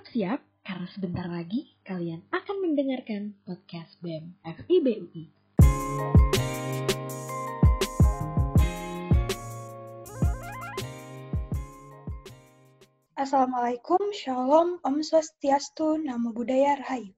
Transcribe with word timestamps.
Siap-siap, 0.00 0.40
karena 0.64 0.88
sebentar 0.96 1.28
lagi 1.28 1.76
kalian 1.84 2.24
akan 2.32 2.56
mendengarkan 2.64 3.36
podcast 3.44 4.00
BEM 4.00 4.32
FIBUI. 4.48 5.28
Assalamualaikum, 13.12 14.00
Shalom, 14.16 14.80
Om 14.80 15.04
Swastiastu, 15.04 16.00
Namo 16.00 16.32
Buddhaya 16.32 16.80
Rahayu. 16.80 17.12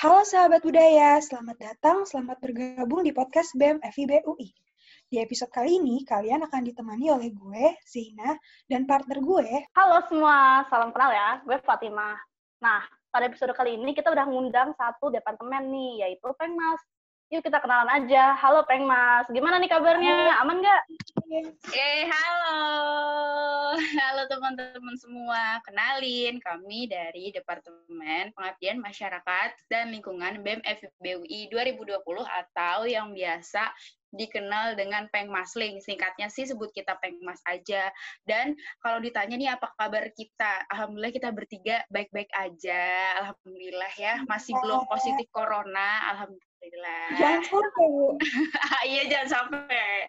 Halo 0.00 0.24
sahabat 0.24 0.64
budaya, 0.64 1.20
selamat 1.20 1.60
datang, 1.60 2.08
selamat 2.08 2.40
bergabung 2.40 3.04
di 3.04 3.12
podcast 3.12 3.52
BEM 3.52 3.84
FIB 3.84 4.24
UI. 4.24 4.48
Di 5.06 5.22
episode 5.22 5.54
kali 5.54 5.78
ini, 5.78 6.02
kalian 6.02 6.50
akan 6.50 6.66
ditemani 6.66 7.14
oleh 7.14 7.30
gue, 7.30 7.78
Zina, 7.86 8.34
dan 8.66 8.90
partner 8.90 9.22
gue. 9.22 9.70
Halo 9.70 10.02
semua, 10.10 10.66
salam 10.66 10.90
kenal 10.90 11.14
ya, 11.14 11.38
gue 11.46 11.62
Fatimah. 11.62 12.18
Nah, 12.58 12.82
pada 13.14 13.30
episode 13.30 13.54
kali 13.54 13.78
ini 13.78 13.94
kita 13.94 14.10
udah 14.10 14.26
ngundang 14.26 14.74
satu 14.74 15.14
departemen 15.14 15.70
nih, 15.70 15.92
yaitu 16.02 16.26
Pengmas. 16.34 16.82
Yuk 17.30 17.38
kita 17.38 17.62
kenalan 17.62 18.02
aja. 18.02 18.34
Halo 18.34 18.66
Pengmas, 18.66 19.30
gimana 19.30 19.62
nih 19.62 19.70
kabarnya? 19.70 20.42
Aman 20.42 20.58
nggak? 20.58 20.82
Eh, 21.70 22.06
halo. 22.10 22.58
Halo 23.78 24.22
teman-teman 24.26 24.94
semua. 24.98 25.62
Kenalin, 25.62 26.38
kami 26.42 26.90
dari 26.90 27.30
Departemen 27.30 28.34
Pengabdian 28.34 28.82
Masyarakat 28.82 29.70
dan 29.70 29.90
Lingkungan 29.90 30.42
BEM 30.42 30.62
FBUI 30.66 31.50
2020 31.50 31.98
atau 32.26 32.86
yang 32.86 33.10
biasa 33.10 33.74
dikenal 34.16 34.74
dengan 34.74 35.06
Pengmasling. 35.12 35.78
Singkatnya 35.84 36.32
sih 36.32 36.48
sebut 36.48 36.72
kita 36.72 36.96
Pengmas 36.98 37.38
aja. 37.46 37.92
Dan 38.24 38.56
kalau 38.80 38.98
ditanya 38.98 39.36
nih 39.36 39.50
apa 39.52 39.70
kabar 39.76 40.08
kita? 40.16 40.66
Alhamdulillah 40.72 41.14
kita 41.14 41.28
bertiga 41.30 41.84
baik-baik 41.92 42.32
aja. 42.34 43.14
Alhamdulillah 43.22 43.92
ya. 44.00 44.14
Masih 44.26 44.56
belum 44.58 44.88
positif 44.88 45.28
corona. 45.30 46.16
Alhamdulillah. 46.16 47.04
Jangan 47.20 47.42
sampai, 47.44 47.86
Bu. 47.92 48.08
Iya, 48.90 49.02
jangan 49.10 49.28
sampai. 49.28 50.08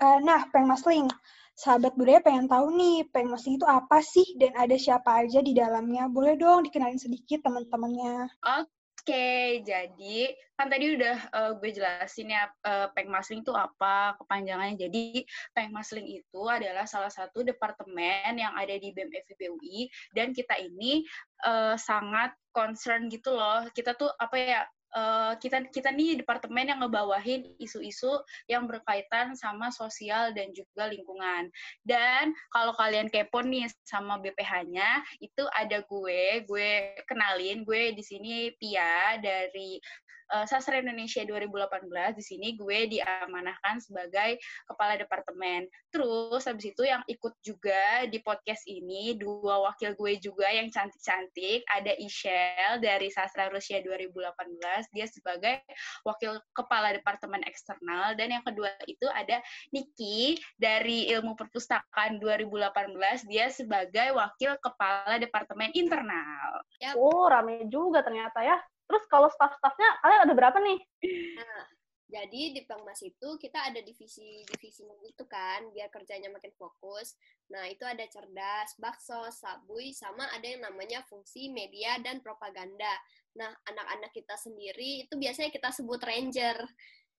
Eh, 0.00 0.18
nah, 0.24 0.48
Pengmasling, 0.52 1.08
sahabat 1.56 1.96
budaya 1.96 2.20
pengen 2.20 2.46
tahu 2.46 2.68
nih, 2.76 3.08
Pengmasling 3.08 3.56
itu 3.56 3.66
apa 3.66 4.04
sih 4.04 4.36
dan 4.36 4.52
ada 4.56 4.76
siapa 4.76 5.24
aja 5.24 5.40
di 5.40 5.56
dalamnya? 5.56 6.08
Boleh 6.12 6.36
dong 6.36 6.68
dikenalin 6.68 7.00
sedikit 7.00 7.40
teman-temannya. 7.44 8.28
Oke, 8.44 8.75
jadi 9.06 10.34
kan 10.56 10.72
tadi 10.72 10.96
udah 10.96 11.16
eh, 11.30 11.52
gue 11.60 11.70
jelasin 11.70 12.32
ya 12.32 12.48
uh, 12.64 12.88
Pengmasling 12.96 13.44
itu 13.44 13.52
apa 13.52 14.16
kepanjangannya. 14.18 14.80
Jadi 14.80 15.22
Pengmasling 15.52 16.08
itu 16.08 16.42
adalah 16.48 16.88
salah 16.88 17.12
satu 17.12 17.44
departemen 17.44 18.40
yang 18.40 18.56
ada 18.56 18.72
di 18.74 18.90
BEM 18.90 19.12
FIBUI 19.12 19.86
dan 20.16 20.32
kita 20.32 20.56
ini 20.58 21.04
eh, 21.44 21.76
sangat 21.76 22.32
concern 22.50 23.12
gitu 23.12 23.36
loh. 23.36 23.68
Kita 23.70 23.92
tuh 23.94 24.08
apa 24.16 24.36
ya 24.40 24.60
eh, 24.96 25.32
kita 25.36 25.68
kita 25.68 25.92
nih 25.92 26.24
departemen 26.24 26.72
yang 26.72 26.80
ngebawahin 26.80 27.44
isu-isu 27.60 28.16
yang 28.48 28.64
berkaitan 28.64 29.36
sama 29.36 29.68
sosial 29.68 30.32
dan 30.32 30.56
juga 30.56 30.88
lingkungan. 30.88 31.52
Dan 31.84 32.32
kalau 32.48 32.72
kalian 32.74 33.12
kepo 33.12 33.44
nih 33.44 33.68
sama 33.84 34.16
BPH-nya, 34.24 35.04
itu 35.20 35.44
ada 35.52 35.84
gue, 35.84 36.42
gue 36.48 36.70
kenalin, 37.04 37.62
gue 37.62 37.92
di 37.92 38.02
sini 38.02 38.50
Pia 38.56 39.20
dari 39.20 39.76
eh, 40.32 40.46
Sastra 40.48 40.78
Indonesia 40.78 41.22
2018. 41.22 42.18
Di 42.18 42.24
sini 42.24 42.48
gue 42.58 42.88
diamanahkan 42.90 43.82
sebagai 43.82 44.40
kepala 44.66 44.98
departemen. 44.98 45.68
Terus 45.90 46.42
habis 46.44 46.72
itu 46.72 46.82
yang 46.84 47.02
ikut 47.06 47.34
juga 47.40 48.04
di 48.10 48.18
podcast 48.20 48.66
ini 48.66 49.16
dua 49.16 49.62
wakil 49.70 49.96
gue 49.96 50.18
juga 50.20 50.46
yang 50.50 50.68
cantik-cantik, 50.68 51.64
ada 51.70 51.92
Ishel 51.96 52.82
dari 52.82 53.08
Sastra 53.08 53.48
Rusia 53.48 53.80
2018, 53.80 54.92
dia 54.92 55.06
sebagai 55.08 55.62
wakil 56.04 56.38
kepala 56.52 56.92
departemen 56.92 57.42
eksternal 57.48 58.14
dan 58.18 58.34
yang 58.34 58.44
kedua 58.44 58.70
itu 58.84 59.06
ada 59.10 59.40
Niki 59.72 60.36
dari 60.60 61.08
Ilmu 61.10 61.34
Perpustakaan 61.34 62.20
2018, 62.20 63.30
dia 63.30 63.48
sebagai 63.48 64.12
wakil 64.14 64.58
kepala 64.60 65.16
departemen 65.16 65.72
internal. 65.72 66.60
Oh, 66.96 67.26
rame 67.26 67.66
juga 67.72 68.04
ternyata 68.04 68.44
ya. 68.44 68.58
Terus 68.86 69.04
kalau 69.10 69.28
staff-staffnya, 69.30 70.00
kalian 70.02 70.20
ada 70.26 70.34
berapa 70.34 70.58
nih? 70.62 70.78
Nah, 71.36 71.62
jadi 72.06 72.54
di 72.54 72.62
Pengmas 72.62 73.02
itu 73.02 73.34
kita 73.34 73.66
ada 73.66 73.82
divisi-divisi 73.82 74.86
gitu 74.86 75.24
kan, 75.26 75.66
biar 75.74 75.90
kerjanya 75.90 76.30
makin 76.30 76.54
fokus. 76.54 77.18
Nah, 77.50 77.66
itu 77.66 77.82
ada 77.82 78.06
cerdas, 78.06 78.78
bakso, 78.78 79.26
sabui, 79.34 79.90
sama 79.90 80.22
ada 80.30 80.46
yang 80.46 80.62
namanya 80.62 81.02
fungsi 81.10 81.50
media 81.50 81.98
dan 81.98 82.22
propaganda. 82.22 82.94
Nah, 83.34 83.50
anak-anak 83.66 84.14
kita 84.14 84.38
sendiri 84.38 85.02
itu 85.02 85.18
biasanya 85.18 85.50
kita 85.50 85.74
sebut 85.74 85.98
ranger. 86.06 86.62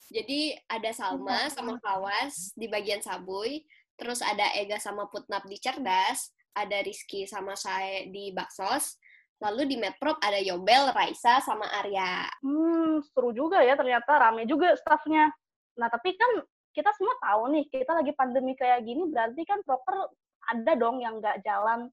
Jadi 0.07 0.55
ada 0.71 0.95
Salma 0.95 1.51
sama 1.51 1.75
Kawas 1.83 2.55
di 2.55 2.71
bagian 2.71 3.03
sabui, 3.03 3.67
terus 3.99 4.23
ada 4.23 4.55
Ega 4.55 4.79
sama 4.79 5.11
Putnap 5.11 5.43
di 5.51 5.59
cerdas, 5.59 6.31
ada 6.55 6.79
Rizky 6.79 7.27
sama 7.27 7.59
saya 7.59 8.07
di 8.07 8.31
baksos, 8.31 8.95
lalu 9.37 9.69
di 9.69 9.75
Medprop 9.77 10.17
ada 10.21 10.41
Yobel, 10.41 10.89
Raisa, 10.93 11.37
sama 11.45 11.69
Arya. 11.81 12.25
Hmm, 12.41 13.05
seru 13.13 13.33
juga 13.33 13.61
ya 13.61 13.77
ternyata 13.77 14.17
rame 14.17 14.49
juga 14.49 14.73
staffnya. 14.73 15.29
Nah, 15.77 15.87
tapi 15.93 16.17
kan 16.17 16.41
kita 16.73 16.89
semua 16.97 17.17
tahu 17.21 17.53
nih, 17.53 17.65
kita 17.69 17.91
lagi 17.93 18.13
pandemi 18.13 18.53
kayak 18.57 18.85
gini, 18.85 19.09
berarti 19.09 19.41
kan 19.45 19.61
proper 19.65 20.09
ada 20.49 20.73
dong 20.73 21.01
yang 21.01 21.21
nggak 21.21 21.41
jalan. 21.45 21.89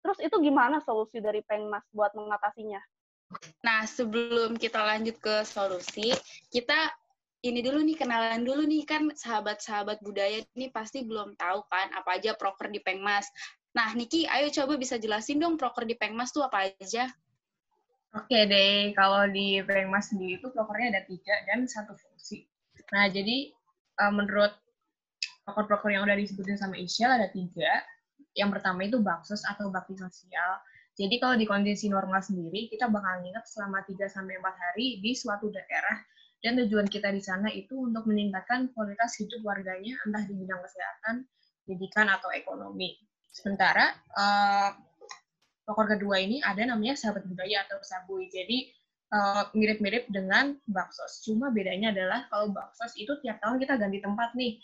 Terus 0.00 0.18
itu 0.24 0.36
gimana 0.40 0.80
solusi 0.80 1.20
dari 1.20 1.44
Pengmas 1.44 1.84
buat 1.92 2.16
mengatasinya? 2.16 2.80
Nah, 3.62 3.84
sebelum 3.84 4.56
kita 4.56 4.80
lanjut 4.80 5.20
ke 5.20 5.44
solusi, 5.44 6.10
kita 6.48 6.88
ini 7.40 7.64
dulu 7.64 7.80
nih 7.80 7.96
kenalan 7.96 8.44
dulu 8.44 8.68
nih 8.68 8.84
kan 8.84 9.08
sahabat-sahabat 9.16 10.04
budaya 10.04 10.44
ini 10.56 10.68
pasti 10.68 11.00
belum 11.00 11.40
tahu 11.40 11.64
kan 11.72 11.88
apa 11.96 12.20
aja 12.20 12.36
proker 12.36 12.68
di 12.68 12.80
Pengmas. 12.84 13.24
Nah, 13.70 13.94
Niki, 13.94 14.26
ayo 14.26 14.50
coba 14.50 14.74
bisa 14.74 14.98
jelasin 14.98 15.38
dong 15.38 15.54
proker 15.54 15.86
di 15.86 15.94
Pengmas 15.94 16.34
tuh 16.34 16.42
apa 16.42 16.66
aja? 16.66 17.06
Oke 18.10 18.42
deh, 18.50 18.90
kalau 18.98 19.30
di 19.30 19.62
Pengmas 19.62 20.10
sendiri 20.10 20.42
itu 20.42 20.50
prokernya 20.50 20.98
ada 20.98 21.02
tiga 21.06 21.34
dan 21.46 21.62
satu 21.70 21.94
fungsi. 21.94 22.50
Nah, 22.90 23.06
jadi 23.06 23.54
uh, 24.02 24.10
menurut 24.10 24.50
proker-proker 25.46 25.94
yang 25.94 26.02
udah 26.02 26.18
disebutin 26.18 26.58
sama 26.58 26.74
Isyal 26.74 27.14
ada 27.14 27.30
tiga. 27.30 27.70
Yang 28.34 28.58
pertama 28.58 28.86
itu 28.86 28.98
baksos 28.98 29.46
atau 29.46 29.70
bakti 29.70 29.94
sosial. 29.94 30.58
Jadi 30.98 31.22
kalau 31.22 31.38
di 31.38 31.46
kondisi 31.46 31.86
normal 31.86 32.18
sendiri, 32.18 32.66
kita 32.66 32.90
bakal 32.90 33.22
nginep 33.22 33.46
selama 33.46 33.86
3 33.86 34.10
sampai 34.10 34.42
4 34.42 34.50
hari 34.58 34.86
di 34.98 35.14
suatu 35.14 35.46
daerah 35.48 36.02
dan 36.42 36.58
tujuan 36.60 36.88
kita 36.88 37.14
di 37.14 37.22
sana 37.22 37.48
itu 37.52 37.76
untuk 37.78 38.08
meningkatkan 38.10 38.72
kualitas 38.74 39.16
hidup 39.20 39.40
warganya 39.44 39.96
entah 40.08 40.24
di 40.26 40.34
bidang 40.34 40.60
kesehatan, 40.60 41.14
pendidikan 41.64 42.06
atau 42.10 42.28
ekonomi. 42.34 42.96
Sementara 43.30 43.94
uh, 44.18 44.74
proker 45.64 45.96
kedua 45.98 46.18
ini 46.18 46.42
ada 46.42 46.66
namanya 46.66 46.98
sahabat 46.98 47.26
budaya 47.30 47.62
atau 47.66 47.78
sabui. 47.82 48.26
Jadi 48.30 48.74
uh, 49.14 49.46
mirip-mirip 49.54 50.10
dengan 50.10 50.58
baksos. 50.66 51.22
Cuma 51.22 51.54
bedanya 51.54 51.94
adalah 51.94 52.26
kalau 52.26 52.50
baksos 52.50 52.94
itu 52.98 53.14
tiap 53.22 53.38
tahun 53.38 53.62
kita 53.62 53.78
ganti 53.78 54.02
tempat 54.02 54.34
nih. 54.34 54.58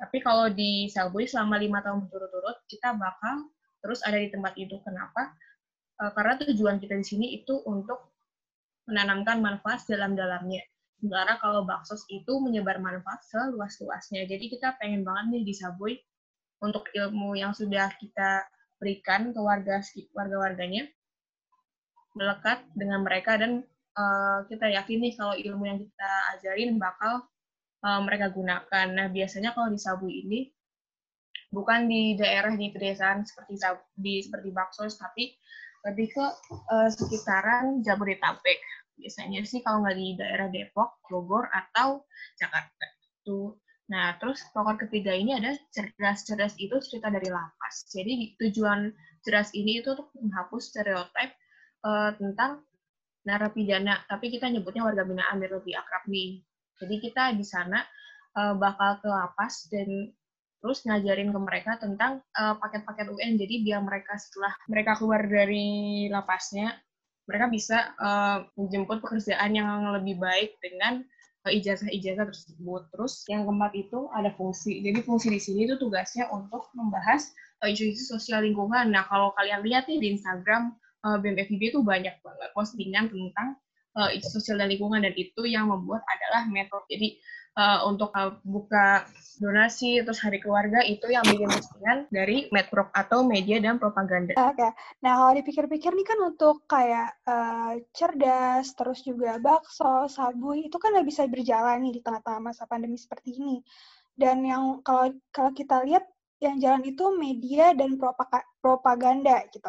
Tapi 0.00 0.16
kalau 0.24 0.48
di 0.48 0.88
sabui 0.88 1.28
selama 1.28 1.60
lima 1.60 1.84
tahun 1.84 2.08
berturut-turut 2.08 2.64
kita 2.68 2.96
bakal 2.96 3.48
terus 3.80 4.04
ada 4.04 4.20
di 4.20 4.28
tempat 4.28 4.52
itu. 4.60 4.76
Kenapa? 4.84 5.32
Uh, 6.00 6.12
karena 6.12 6.36
tujuan 6.40 6.76
kita 6.80 6.96
di 6.96 7.04
sini 7.04 7.26
itu 7.40 7.60
untuk 7.64 8.12
menanamkan 8.88 9.40
manfaat 9.40 9.84
dalam-dalamnya. 9.88 10.64
Sementara 11.00 11.40
kalau 11.40 11.64
baksos 11.64 12.04
itu 12.12 12.28
menyebar 12.44 12.76
manfaat 12.76 13.24
seluas-luasnya. 13.32 14.28
Jadi 14.28 14.52
kita 14.52 14.76
pengen 14.76 15.00
banget 15.00 15.32
nih 15.32 15.42
di 15.48 15.54
Sabui 15.56 15.96
untuk 16.60 16.88
ilmu 16.92 17.36
yang 17.36 17.56
sudah 17.56 17.88
kita 17.96 18.44
berikan 18.80 19.32
ke 19.32 19.40
warga 19.40 19.80
warga-warganya 20.16 20.88
melekat 22.16 22.64
dengan 22.72 23.04
mereka 23.04 23.36
dan 23.36 23.64
uh, 23.96 24.44
kita 24.48 24.66
yakin 24.72 24.98
nih 25.04 25.12
kalau 25.14 25.34
ilmu 25.36 25.64
yang 25.68 25.78
kita 25.78 26.10
ajarin 26.36 26.80
bakal 26.80 27.28
uh, 27.84 28.00
mereka 28.02 28.32
gunakan. 28.32 28.86
Nah 28.92 29.06
biasanya 29.12 29.52
kalau 29.52 29.68
di 29.70 29.80
Sabu 29.80 30.08
ini 30.08 30.50
bukan 31.50 31.90
di 31.90 32.14
daerah 32.14 32.54
di 32.54 32.70
pedesaan 32.70 33.26
seperti 33.26 33.58
di 33.98 34.22
seperti 34.22 34.48
Baksos 34.54 34.98
tapi 34.98 35.34
lebih 35.86 36.12
ke 36.12 36.24
uh, 36.72 36.88
sekitaran 36.88 37.80
Jabodetabek. 37.80 38.60
Biasanya 39.00 39.40
sih 39.48 39.64
kalau 39.64 39.80
nggak 39.80 39.96
di 39.96 40.08
daerah 40.18 40.52
Depok, 40.52 41.00
Bogor 41.08 41.48
atau 41.48 42.04
Jakarta. 42.36 42.86
Tuh 43.24 43.56
Nah, 43.90 44.14
terus 44.22 44.46
pokok 44.54 44.86
ketiga 44.86 45.10
ini 45.10 45.34
ada 45.34 45.58
cerdas-cerdas 45.74 46.54
itu 46.62 46.78
cerita 46.78 47.10
dari 47.10 47.26
lapas. 47.26 47.90
Jadi 47.90 48.38
tujuan 48.38 48.94
cerdas 49.26 49.50
ini 49.50 49.82
itu 49.82 49.98
untuk 49.98 50.14
menghapus 50.14 50.62
stereotip 50.70 51.30
uh, 51.82 52.14
tentang 52.14 52.62
narapidana, 53.26 54.06
tapi 54.06 54.30
kita 54.30 54.46
nyebutnya 54.48 54.86
warga 54.86 55.02
binaan 55.02 55.42
biar 55.42 55.58
lebih 55.58 55.74
akrab 55.74 56.06
nih. 56.06 56.40
Jadi 56.78 56.94
kita 57.02 57.34
di 57.34 57.44
sana 57.44 57.82
uh, 58.38 58.54
bakal 58.54 59.02
ke 59.02 59.10
lapas 59.10 59.66
dan 59.68 60.14
terus 60.62 60.86
ngajarin 60.86 61.34
ke 61.34 61.40
mereka 61.42 61.76
tentang 61.82 62.22
uh, 62.38 62.54
paket-paket 62.62 63.10
UN. 63.10 63.36
Jadi 63.42 63.66
biar 63.66 63.82
mereka 63.82 64.14
setelah 64.16 64.54
mereka 64.70 64.96
keluar 65.02 65.26
dari 65.26 66.06
lapasnya, 66.08 66.78
mereka 67.26 67.46
bisa 67.50 67.78
uh, 67.98 68.46
menjemput 68.54 69.02
pekerjaan 69.02 69.50
yang 69.50 69.92
lebih 69.98 70.16
baik 70.16 70.56
dengan 70.62 71.02
uh, 71.02 71.19
ijazah-ijazah 71.48 72.28
tersebut. 72.28 72.82
Terus 72.92 73.24
yang 73.32 73.48
keempat 73.48 73.72
itu 73.72 74.12
ada 74.12 74.28
fungsi. 74.36 74.84
Jadi 74.84 75.00
fungsi 75.00 75.32
di 75.32 75.40
sini 75.40 75.64
itu 75.64 75.80
tugasnya 75.80 76.28
untuk 76.28 76.68
membahas 76.76 77.32
isu-isu 77.64 78.16
sosial 78.16 78.44
lingkungan. 78.44 78.92
Nah 78.92 79.08
kalau 79.08 79.32
kalian 79.36 79.64
lihat 79.64 79.88
nih 79.88 80.00
di 80.00 80.08
Instagram 80.16 80.76
uh, 81.04 81.16
BEM 81.16 81.36
FIB 81.40 81.72
itu 81.72 81.80
banyak 81.80 82.12
banget 82.20 82.50
postingan 82.52 83.08
tentang 83.08 83.56
uh, 83.96 84.12
isu 84.12 84.40
sosial 84.40 84.60
dan 84.60 84.68
lingkungan 84.68 85.00
dan 85.00 85.16
itu 85.16 85.48
yang 85.48 85.68
membuat 85.68 86.04
adalah 86.04 86.44
metode. 86.48 86.84
Jadi 86.92 87.20
uh, 87.56 87.86
untuk 87.88 88.12
uh, 88.14 88.36
buka 88.46 89.06
donasi 89.40 90.04
terus 90.04 90.20
hari 90.20 90.38
keluarga 90.38 90.84
itu 90.84 91.08
yang 91.08 91.24
bikin 91.24 91.48
postingan 91.48 91.98
dari 92.12 92.46
Medprop 92.52 92.92
atau 92.92 93.24
media 93.24 93.56
dan 93.58 93.80
propaganda. 93.80 94.36
Oke, 94.36 94.60
okay. 94.60 94.70
nah 95.00 95.16
kalau 95.16 95.32
dipikir-pikir 95.40 95.96
nih 95.96 96.06
kan 96.06 96.18
untuk 96.20 96.62
kayak 96.68 97.16
uh, 97.24 97.80
cerdas 97.96 98.76
terus 98.76 99.00
juga 99.02 99.40
bakso, 99.40 100.06
sabui 100.12 100.68
itu 100.68 100.76
kan 100.76 100.92
nggak 100.92 101.08
bisa 101.08 101.24
berjalan 101.26 101.80
nih 101.88 101.98
di 101.98 102.00
tengah-tengah 102.04 102.52
masa 102.52 102.68
pandemi 102.68 103.00
seperti 103.00 103.40
ini. 103.40 103.64
Dan 104.12 104.44
yang 104.44 104.84
kalau 104.84 105.16
kalau 105.32 105.50
kita 105.56 105.80
lihat 105.88 106.04
yang 106.40 106.60
jalan 106.60 106.84
itu 106.84 107.04
media 107.16 107.72
dan 107.72 107.96
propaganda 108.60 109.44
gitu. 109.52 109.68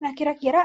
Nah 0.00 0.12
kira-kira 0.16 0.64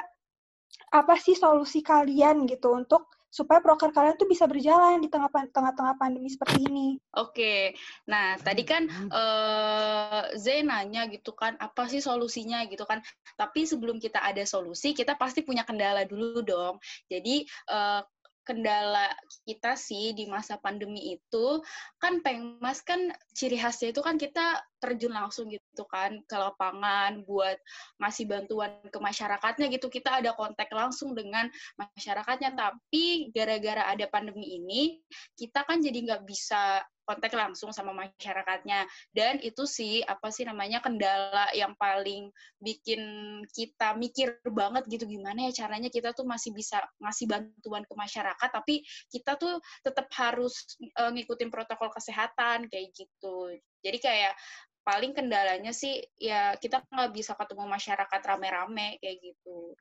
apa 0.92 1.20
sih 1.20 1.36
solusi 1.36 1.84
kalian 1.84 2.48
gitu 2.48 2.72
untuk 2.72 3.12
supaya 3.28 3.60
proker 3.60 3.92
kalian 3.92 4.16
tuh 4.16 4.28
bisa 4.30 4.48
berjalan 4.48 5.04
di 5.04 5.12
tengah-tengah 5.12 5.96
pandemi 6.00 6.32
seperti 6.32 6.66
ini. 6.68 6.98
Oke, 7.16 7.76
nah 8.08 8.40
tadi 8.40 8.64
kan 8.64 8.88
uh, 9.12 10.24
nanya 10.64 11.06
gitu 11.12 11.36
kan, 11.36 11.56
apa 11.60 11.88
sih 11.92 12.02
solusinya 12.02 12.64
gitu 12.68 12.84
kan? 12.88 13.04
Tapi 13.36 13.68
sebelum 13.68 14.02
kita 14.02 14.24
ada 14.24 14.44
solusi, 14.48 14.96
kita 14.96 15.16
pasti 15.20 15.44
punya 15.44 15.68
kendala 15.68 16.04
dulu 16.04 16.42
dong. 16.42 16.80
Jadi 17.08 17.46
uh, 17.72 18.02
kendala 18.48 19.12
kita 19.44 19.76
sih 19.76 20.16
di 20.16 20.24
masa 20.32 20.56
pandemi 20.56 21.20
itu 21.20 21.60
kan 22.00 22.24
pengmas 22.24 22.80
kan 22.80 23.12
ciri 23.36 23.60
khasnya 23.60 23.92
itu 23.92 24.00
kan 24.00 24.16
kita 24.16 24.64
terjun 24.80 25.12
langsung 25.12 25.52
gitu 25.52 25.84
kan 25.92 26.24
ke 26.24 26.36
lapangan 26.40 27.28
buat 27.28 27.60
ngasih 28.00 28.26
bantuan 28.32 28.72
ke 28.88 28.98
masyarakatnya 28.98 29.68
gitu. 29.68 29.92
Kita 29.92 30.24
ada 30.24 30.32
kontak 30.32 30.72
langsung 30.72 31.12
dengan 31.12 31.52
masyarakatnya. 31.76 32.56
Tapi 32.56 33.36
gara-gara 33.36 33.92
ada 33.92 34.06
pandemi 34.08 34.56
ini 34.56 35.04
kita 35.36 35.68
kan 35.68 35.84
jadi 35.84 36.00
nggak 36.08 36.24
bisa 36.24 36.88
kontak 37.08 37.32
langsung 37.32 37.72
sama 37.72 37.96
masyarakatnya 37.96 38.84
dan 39.16 39.40
itu 39.40 39.64
sih 39.64 40.04
apa 40.04 40.28
sih 40.28 40.44
namanya 40.44 40.84
kendala 40.84 41.48
yang 41.56 41.72
paling 41.80 42.28
bikin 42.60 43.00
kita 43.56 43.96
mikir 43.96 44.44
banget 44.52 44.84
gitu 44.92 45.08
gimana 45.08 45.48
ya 45.48 45.64
caranya 45.64 45.88
kita 45.88 46.12
tuh 46.12 46.28
masih 46.28 46.52
bisa 46.52 46.84
ngasih 47.00 47.32
bantuan 47.32 47.88
ke 47.88 47.94
masyarakat 47.96 48.50
tapi 48.52 48.84
kita 49.08 49.40
tuh 49.40 49.64
tetap 49.88 50.12
harus 50.20 50.76
uh, 51.00 51.08
ngikutin 51.16 51.48
protokol 51.48 51.88
kesehatan 51.96 52.68
kayak 52.68 52.92
gitu 52.92 53.56
jadi 53.80 53.98
kayak 54.04 54.34
paling 54.88 55.12
kendalanya 55.12 55.76
sih 55.76 56.00
ya 56.16 56.56
kita 56.56 56.80
nggak 56.88 57.12
bisa 57.12 57.36
ketemu 57.36 57.68
masyarakat 57.68 58.22
rame-rame 58.24 58.96
kayak 59.04 59.20
gitu. 59.20 59.76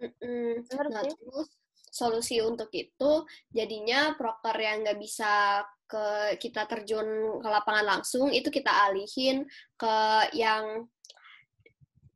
Mm 0.00 0.10
-hmm. 0.16 0.52
Nah, 0.88 1.04
terus 1.04 1.48
solusi 1.92 2.40
untuk 2.40 2.72
itu 2.72 3.28
jadinya 3.52 4.16
proker 4.16 4.56
yang 4.56 4.80
nggak 4.80 4.96
bisa 4.96 5.60
ke 5.92 6.40
kita 6.40 6.64
terjun 6.64 7.36
ke 7.44 7.48
lapangan 7.52 8.00
langsung 8.00 8.32
itu 8.32 8.48
kita 8.48 8.72
alihin 8.88 9.44
ke 9.76 9.96
yang 10.32 10.88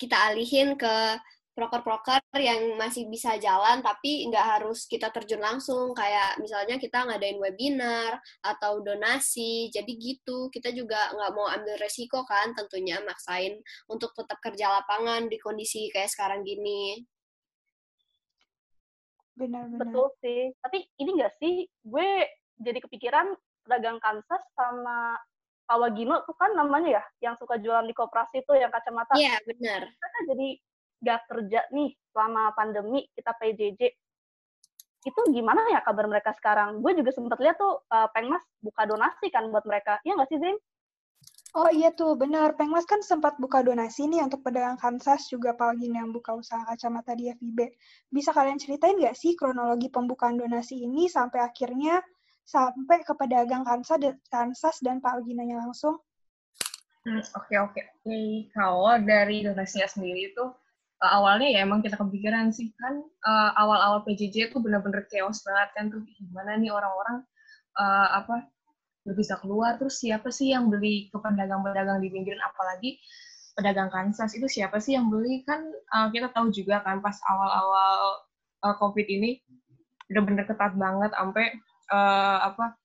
kita 0.00 0.16
alihin 0.32 0.80
ke 0.80 1.20
proker-proker 1.56 2.20
yang 2.36 2.76
masih 2.76 3.08
bisa 3.08 3.40
jalan 3.40 3.80
tapi 3.80 4.28
nggak 4.28 4.44
harus 4.44 4.84
kita 4.84 5.08
terjun 5.08 5.40
langsung. 5.40 5.96
Kayak 5.96 6.36
misalnya 6.36 6.76
kita 6.76 7.08
ngadain 7.08 7.40
webinar 7.40 8.20
atau 8.44 8.84
donasi 8.84 9.72
jadi 9.72 9.88
gitu. 9.96 10.52
Kita 10.52 10.68
juga 10.76 11.16
nggak 11.16 11.32
mau 11.32 11.48
ambil 11.48 11.80
resiko 11.80 12.28
kan 12.28 12.52
tentunya 12.52 13.00
maksain 13.00 13.56
untuk 13.88 14.12
tetap 14.12 14.36
kerja 14.44 14.68
lapangan 14.68 15.32
di 15.32 15.40
kondisi 15.40 15.88
kayak 15.88 16.12
sekarang 16.12 16.44
gini. 16.44 17.00
Benar-benar. 19.32 19.80
Betul 19.80 20.06
sih. 20.20 20.52
Tapi 20.60 20.78
ini 21.00 21.10
enggak 21.16 21.32
sih? 21.40 21.64
Gue 21.80 22.08
jadi 22.60 22.84
kepikiran 22.84 23.32
pedagang 23.66 23.98
Kansas 23.98 24.42
sama 24.54 25.18
Pak 25.66 25.76
Wagino 25.82 26.22
tuh 26.22 26.38
kan 26.38 26.54
namanya 26.54 27.02
ya 27.02 27.04
yang 27.26 27.34
suka 27.34 27.58
jualan 27.58 27.84
di 27.84 27.92
koperasi 27.92 28.46
tuh 28.46 28.54
yang 28.54 28.70
kacamata. 28.70 29.18
Iya 29.18 29.42
benar. 29.42 29.90
Mereka 29.90 30.18
jadi 30.30 30.48
gak 30.96 31.20
kerja 31.28 31.60
nih 31.74 31.90
selama 32.14 32.54
pandemi 32.54 33.04
kita 33.12 33.34
PJJ 33.36 33.82
itu 35.06 35.20
gimana 35.30 35.62
ya 35.70 35.82
kabar 35.82 36.06
mereka 36.06 36.34
sekarang? 36.34 36.82
Gue 36.82 36.94
juga 36.94 37.10
sempat 37.14 37.38
lihat 37.42 37.58
tuh 37.58 37.82
uh, 37.90 38.08
Pengmas 38.10 38.42
buka 38.62 38.86
donasi 38.86 39.30
kan 39.30 39.50
buat 39.50 39.66
mereka. 39.66 40.02
Iya 40.02 40.18
nggak 40.18 40.30
sih 40.30 40.38
Zain 40.38 40.58
Oh 41.56 41.72
iya 41.72 41.88
tuh, 41.88 42.20
benar. 42.20 42.52
Pengmas 42.52 42.84
kan 42.84 43.00
sempat 43.00 43.40
buka 43.40 43.64
donasi 43.64 44.04
nih 44.12 44.20
untuk 44.20 44.44
pedagang 44.44 44.76
Kansas, 44.76 45.24
juga 45.32 45.56
apalagi 45.56 45.88
yang 45.88 46.12
buka 46.12 46.36
usaha 46.36 46.60
kacamata 46.68 47.16
di 47.16 47.32
FIB. 47.32 47.72
Bisa 48.12 48.36
kalian 48.36 48.60
ceritain 48.60 48.92
nggak 49.00 49.16
sih 49.16 49.32
kronologi 49.32 49.88
pembukaan 49.88 50.36
donasi 50.36 50.84
ini 50.84 51.08
sampai 51.08 51.40
akhirnya 51.40 52.04
sampai 52.46 53.02
ke 53.02 53.12
pedagang 53.18 53.66
Kansas, 53.66 53.98
Kansas 54.30 54.76
dan 54.80 55.02
Pak 55.02 55.20
Alginanya 55.20 55.66
langsung? 55.66 55.98
Hmm, 57.02 57.22
oke, 57.22 57.54
oke. 57.70 57.84
Kalau 58.54 58.98
dari 59.02 59.42
donasinya 59.42 59.86
sendiri 59.90 60.30
itu, 60.30 60.44
uh, 61.02 61.10
awalnya 61.18 61.50
ya 61.50 61.66
emang 61.66 61.82
kita 61.82 61.98
kepikiran 61.98 62.54
sih, 62.54 62.70
kan 62.78 63.02
uh, 63.26 63.50
awal-awal 63.58 64.06
PJJ 64.06 64.50
itu 64.54 64.58
benar-benar 64.62 65.06
chaos 65.10 65.42
banget 65.42 65.68
kan 65.74 65.84
tuh, 65.90 66.02
gimana 66.18 66.58
nih 66.58 66.70
orang-orang 66.70 67.26
uh, 67.78 68.08
apa 68.22 68.46
bisa 69.14 69.38
keluar 69.38 69.78
terus 69.78 70.02
siapa 70.02 70.34
sih 70.34 70.50
yang 70.50 70.66
beli 70.66 71.06
ke 71.14 71.18
pedagang-pedagang 71.22 72.02
di 72.02 72.10
pinggiran 72.10 72.42
apalagi 72.42 72.98
pedagang 73.54 73.86
Kansas 73.86 74.34
itu 74.34 74.50
siapa 74.50 74.82
sih 74.82 74.98
yang 74.98 75.06
beli 75.06 75.46
kan 75.46 75.62
uh, 75.94 76.10
kita 76.10 76.34
tahu 76.34 76.50
juga 76.50 76.82
kan 76.82 76.98
pas 76.98 77.14
awal-awal 77.30 78.26
uh, 78.66 78.74
COVID 78.82 79.06
ini 79.06 79.38
udah 80.10 80.22
bener 80.26 80.44
ketat 80.46 80.74
banget 80.74 81.14
sampai 81.14 81.54
uh, 81.90 82.38
apa 82.52 82.76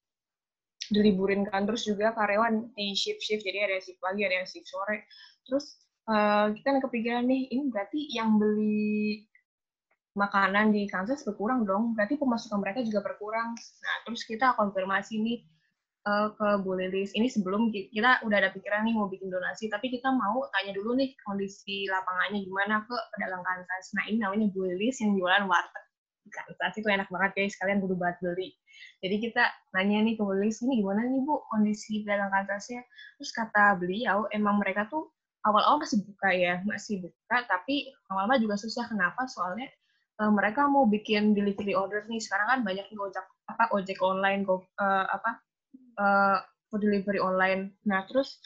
diliburin 0.92 1.48
kan 1.48 1.64
terus 1.64 1.88
juga 1.88 2.12
karyawan 2.12 2.76
di 2.76 2.92
shift 2.92 3.24
shift 3.24 3.48
jadi 3.48 3.72
ada 3.72 3.78
shift 3.80 3.98
pagi 4.04 4.28
ada 4.28 4.44
shift 4.44 4.68
sore. 4.68 5.08
Terus 5.48 5.80
uh, 6.12 6.52
kita 6.52 6.84
kepikiran 6.84 7.26
nih 7.26 7.48
ini 7.50 7.72
berarti 7.72 8.12
yang 8.12 8.36
beli 8.36 9.26
makanan 10.12 10.76
di 10.76 10.86
Kansas 10.92 11.24
berkurang 11.24 11.64
dong. 11.64 11.96
Berarti 11.96 12.20
pemasukan 12.20 12.60
mereka 12.60 12.84
juga 12.84 13.00
berkurang. 13.02 13.56
Nah 13.56 13.96
terus 14.04 14.28
kita 14.28 14.54
konfirmasi 14.60 15.24
nih 15.24 15.40
uh, 16.04 16.36
ke 16.36 16.60
Bu 16.62 16.76
Lilis. 16.76 17.16
Ini 17.16 17.32
sebelum 17.32 17.72
kita 17.72 18.28
udah 18.28 18.38
ada 18.38 18.52
pikiran 18.52 18.84
nih 18.84 18.94
mau 19.00 19.08
bikin 19.08 19.32
donasi, 19.32 19.72
tapi 19.72 19.88
kita 19.88 20.12
mau 20.12 20.44
tanya 20.52 20.76
dulu 20.76 21.00
nih 21.00 21.16
kondisi 21.24 21.88
lapangannya 21.88 22.44
gimana 22.44 22.84
ke 22.84 22.96
pedagang 23.16 23.44
Kansas. 23.48 23.96
Nah 23.96 24.04
ini 24.12 24.20
namanya 24.20 24.52
Bu 24.52 24.68
Lilis 24.68 25.00
yang 25.00 25.16
jualan 25.16 25.48
warteg 25.48 25.91
Kansas 26.30 26.78
itu 26.78 26.88
enak 26.88 27.10
banget 27.10 27.32
guys, 27.34 27.56
kalian 27.58 27.82
kudu 27.82 27.98
banget 27.98 28.22
beli. 28.22 28.54
Jadi 29.02 29.16
kita 29.18 29.44
nanya 29.74 30.06
nih 30.06 30.14
ke 30.18 30.22
Bu 30.22 30.38
Lilis, 30.38 30.62
ini 30.62 30.86
gimana 30.86 31.02
nih 31.06 31.22
Bu 31.26 31.42
kondisi 31.50 32.06
pedagang 32.06 32.30
Kansasnya? 32.30 32.86
Terus 33.18 33.32
kata 33.34 33.78
beliau, 33.82 34.30
emang 34.30 34.62
mereka 34.62 34.86
tuh 34.88 35.10
awal-awal 35.42 35.82
masih 35.82 36.06
buka 36.06 36.30
ya, 36.32 36.62
masih 36.64 37.02
buka, 37.02 37.38
tapi 37.50 37.90
awal-awal 38.14 38.38
juga 38.38 38.56
susah. 38.62 38.86
Kenapa? 38.86 39.26
Soalnya 39.26 39.68
uh, 40.22 40.30
mereka 40.30 40.70
mau 40.70 40.86
bikin 40.86 41.34
delivery 41.34 41.74
order 41.74 42.06
nih. 42.06 42.22
Sekarang 42.22 42.48
kan 42.48 42.60
banyak 42.62 42.86
nih 42.86 43.00
ojek 43.02 43.26
apa 43.50 43.64
ojek 43.74 43.98
online, 44.06 44.46
go, 44.46 44.62
uh, 44.78 45.06
apa 45.10 45.32
uh, 45.98 46.38
food 46.70 46.86
delivery 46.86 47.18
online. 47.18 47.74
Nah, 47.90 48.06
terus 48.06 48.38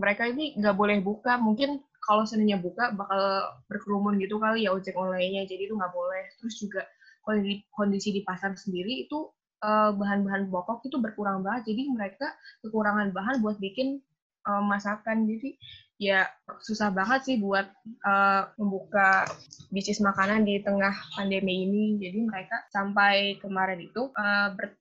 mereka 0.00 0.26
ini 0.26 0.56
nggak 0.56 0.74
boleh 0.74 0.98
buka. 1.04 1.36
Mungkin 1.36 1.84
kalau 2.04 2.24
seandainya 2.28 2.60
buka 2.60 2.92
bakal 2.92 3.20
berkerumun 3.68 4.20
gitu 4.20 4.40
kali 4.40 4.64
ya 4.64 4.72
ojek 4.72 4.96
online-nya. 4.96 5.44
Jadi 5.44 5.68
itu 5.68 5.74
nggak 5.76 5.92
boleh. 5.92 6.24
Terus 6.40 6.54
juga 6.56 6.82
kondisi, 7.24 8.08
di 8.12 8.22
pasar 8.22 8.54
sendiri 8.54 9.08
itu 9.08 9.32
uh, 9.64 9.90
bahan-bahan 9.96 10.52
pokok 10.52 10.84
itu 10.86 11.00
berkurang 11.00 11.40
banget. 11.40 11.72
Jadi 11.72 11.82
mereka 11.90 12.28
kekurangan 12.60 13.10
bahan 13.10 13.40
buat 13.40 13.56
bikin 13.58 13.98
uh, 14.46 14.62
masakan. 14.62 15.24
Jadi 15.26 15.56
ya 15.96 16.26
susah 16.60 16.90
banget 16.92 17.20
sih 17.24 17.36
buat 17.40 17.70
uh, 18.04 18.52
membuka 18.60 19.24
bisnis 19.72 20.04
makanan 20.04 20.44
di 20.44 20.60
tengah 20.60 20.92
pandemi 21.16 21.64
ini. 21.64 21.84
Jadi 21.98 22.18
mereka 22.22 22.68
sampai 22.70 23.40
kemarin 23.40 23.80
itu 23.80 24.12
uh, 24.12 24.52
ber, 24.52 24.76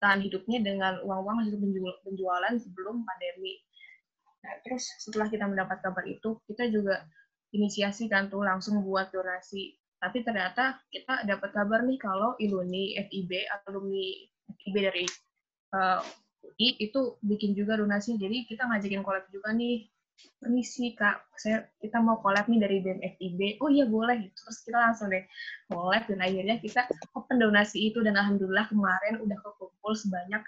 tahan 0.00 0.20
hidupnya 0.20 0.60
dengan 0.60 1.00
uang-uang 1.04 1.44
hasil 1.44 1.56
penjualan 2.04 2.54
sebelum 2.60 3.04
pandemi. 3.04 3.60
Nah, 4.44 4.60
terus 4.60 4.84
setelah 5.00 5.32
kita 5.32 5.48
mendapat 5.48 5.80
kabar 5.80 6.04
itu, 6.04 6.36
kita 6.44 6.68
juga 6.68 7.00
inisiasi 7.56 8.12
kan 8.12 8.28
tuh 8.28 8.44
langsung 8.44 8.84
buat 8.84 9.08
donasi. 9.08 9.72
Tapi 10.04 10.20
ternyata 10.20 10.76
kita 10.92 11.24
dapat 11.24 11.48
kabar 11.56 11.80
nih 11.80 11.96
kalau 11.96 12.36
Iluni 12.36 12.92
FIB, 13.08 13.48
alumni 13.64 14.04
FIB 14.60 14.76
dari 14.76 15.08
uh, 15.72 16.04
UI 16.44 16.76
itu 16.76 17.16
bikin 17.24 17.56
juga 17.56 17.80
donasi. 17.80 18.20
Jadi 18.20 18.44
kita 18.44 18.68
ngajakin 18.68 19.00
collab 19.00 19.24
juga 19.32 19.56
nih. 19.56 19.88
Permisi 20.36 20.92
kak. 20.92 21.24
Saya 21.40 21.64
kita 21.80 22.04
mau 22.04 22.20
collab 22.20 22.52
nih 22.52 22.60
dari 22.60 22.76
BEM 22.84 23.00
FIB 23.16 23.64
oh 23.64 23.72
iya 23.72 23.88
boleh. 23.88 24.28
Terus 24.36 24.60
kita 24.68 24.76
langsung 24.76 25.08
deh 25.08 25.24
collab 25.72 26.04
dan 26.04 26.20
akhirnya 26.20 26.60
kita 26.60 26.84
open 27.16 27.40
donasi 27.40 27.88
itu. 27.88 28.04
Dan 28.04 28.20
alhamdulillah 28.20 28.68
kemarin 28.68 29.24
udah 29.24 29.38
kekumpul 29.40 29.92
sebanyak 29.96 30.44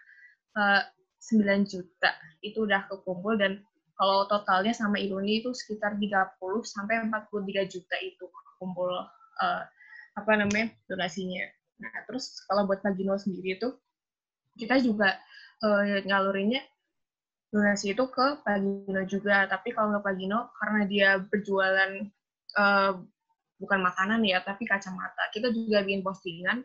uh, 0.61 0.85
9 1.33 1.65
juta. 1.65 2.13
Itu 2.45 2.69
udah 2.69 2.93
kekumpul 2.93 3.41
dan 3.41 3.65
kalau 3.97 4.29
totalnya 4.29 4.77
sama 4.77 5.01
Iluni 5.01 5.41
itu 5.41 5.57
sekitar 5.57 5.97
30 5.97 6.37
sampai 6.69 7.09
43 7.09 7.73
juta 7.73 7.97
itu 8.05 8.29
kumpul 8.61 8.93
uh, 9.41 9.63
apa 10.17 10.33
namanya 10.37 10.73
donasinya. 10.89 11.45
Nah, 11.77 11.93
terus 12.09 12.41
kalau 12.49 12.65
buat 12.65 12.81
Pagino 12.81 13.21
sendiri 13.21 13.61
itu 13.61 13.69
kita 14.57 14.81
juga 14.81 15.21
uh, 15.61 16.01
ngalurinnya 16.09 16.65
donasi 17.53 17.93
itu 17.93 18.05
ke 18.09 18.41
Pagino 18.43 19.03
juga, 19.05 19.45
tapi 19.49 19.77
kalau 19.77 19.93
nggak 19.93 20.05
Pagino 20.05 20.49
karena 20.57 20.81
dia 20.89 21.09
berjualan 21.21 21.91
uh, 22.57 22.93
bukan 23.61 23.81
makanan 23.85 24.25
ya, 24.25 24.41
tapi 24.41 24.65
kacamata. 24.65 25.29
Kita 25.33 25.53
juga 25.53 25.85
bikin 25.85 26.01
postingan 26.01 26.65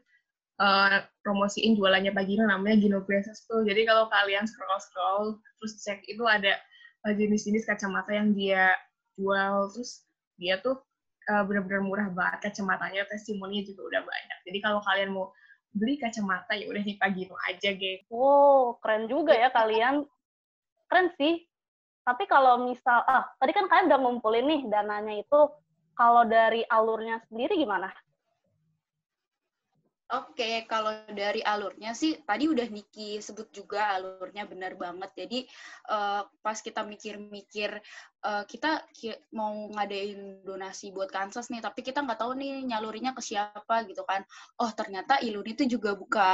uh, 0.60 1.04
promosiin 1.24 1.76
jualannya 1.76 2.16
Pagino 2.16 2.48
namanya 2.48 2.80
Gino 2.80 3.00
Princess 3.04 3.44
tuh. 3.48 3.68
Jadi 3.68 3.84
kalau 3.84 4.08
kalian 4.08 4.48
scroll-scroll 4.48 5.40
terus 5.60 5.84
cek 5.84 6.08
itu 6.08 6.24
ada 6.24 6.56
jenis-jenis 7.02 7.66
kacamata 7.66 8.14
yang 8.14 8.38
dia 8.38 8.78
jual 9.18 9.74
terus 9.74 10.06
dia 10.38 10.62
tuh 10.62 10.78
uh, 11.30 11.44
benar-benar 11.46 11.82
murah 11.84 12.08
banget 12.10 12.50
kacamatanya 12.50 13.06
testimoni 13.06 13.68
juga 13.68 13.86
udah 13.92 14.02
banyak. 14.02 14.40
Jadi 14.48 14.58
kalau 14.64 14.80
kalian 14.82 15.10
mau 15.14 15.30
beli 15.72 15.96
kacamata 16.02 16.58
ya 16.58 16.68
udah 16.68 16.84
di 16.84 16.98
Pagino 16.98 17.36
aja 17.48 17.72
geng. 17.76 18.02
Wow 18.10 18.82
keren 18.82 19.06
juga 19.06 19.36
ya 19.36 19.54
kalian. 19.54 20.08
Keren 20.90 21.08
sih. 21.20 21.46
Tapi 22.02 22.26
kalau 22.26 22.66
misal 22.66 23.06
ah 23.06 23.30
tadi 23.38 23.54
kan 23.54 23.70
kalian 23.70 23.88
udah 23.94 24.00
ngumpulin 24.02 24.46
nih 24.50 24.62
dananya 24.68 25.22
itu 25.22 25.40
kalau 25.94 26.26
dari 26.26 26.66
alurnya 26.66 27.22
sendiri 27.30 27.62
gimana 27.62 27.94
Oke, 30.12 30.68
kalau 30.68 30.92
dari 31.08 31.40
alurnya 31.40 31.96
sih 31.96 32.20
tadi 32.28 32.44
udah 32.52 32.68
Niki 32.68 33.24
sebut 33.24 33.48
juga 33.56 33.96
alurnya 33.96 34.44
benar 34.44 34.76
banget. 34.76 35.08
Jadi 35.16 35.40
uh, 35.88 36.28
pas 36.44 36.60
kita 36.60 36.84
mikir-mikir 36.84 37.80
uh, 38.20 38.44
kita 38.44 38.84
ki 38.92 39.16
mau 39.32 39.72
ngadain 39.72 40.44
donasi 40.44 40.92
buat 40.92 41.08
Kansas 41.08 41.48
nih, 41.48 41.64
tapi 41.64 41.80
kita 41.80 42.04
nggak 42.04 42.20
tahu 42.20 42.36
nih 42.36 42.60
nyalurinya 42.68 43.16
ke 43.16 43.24
siapa 43.24 43.88
gitu 43.88 44.04
kan. 44.04 44.28
Oh 44.60 44.68
ternyata 44.76 45.24
Ilun 45.24 45.48
itu 45.48 45.64
juga 45.64 45.96
buka 45.96 46.32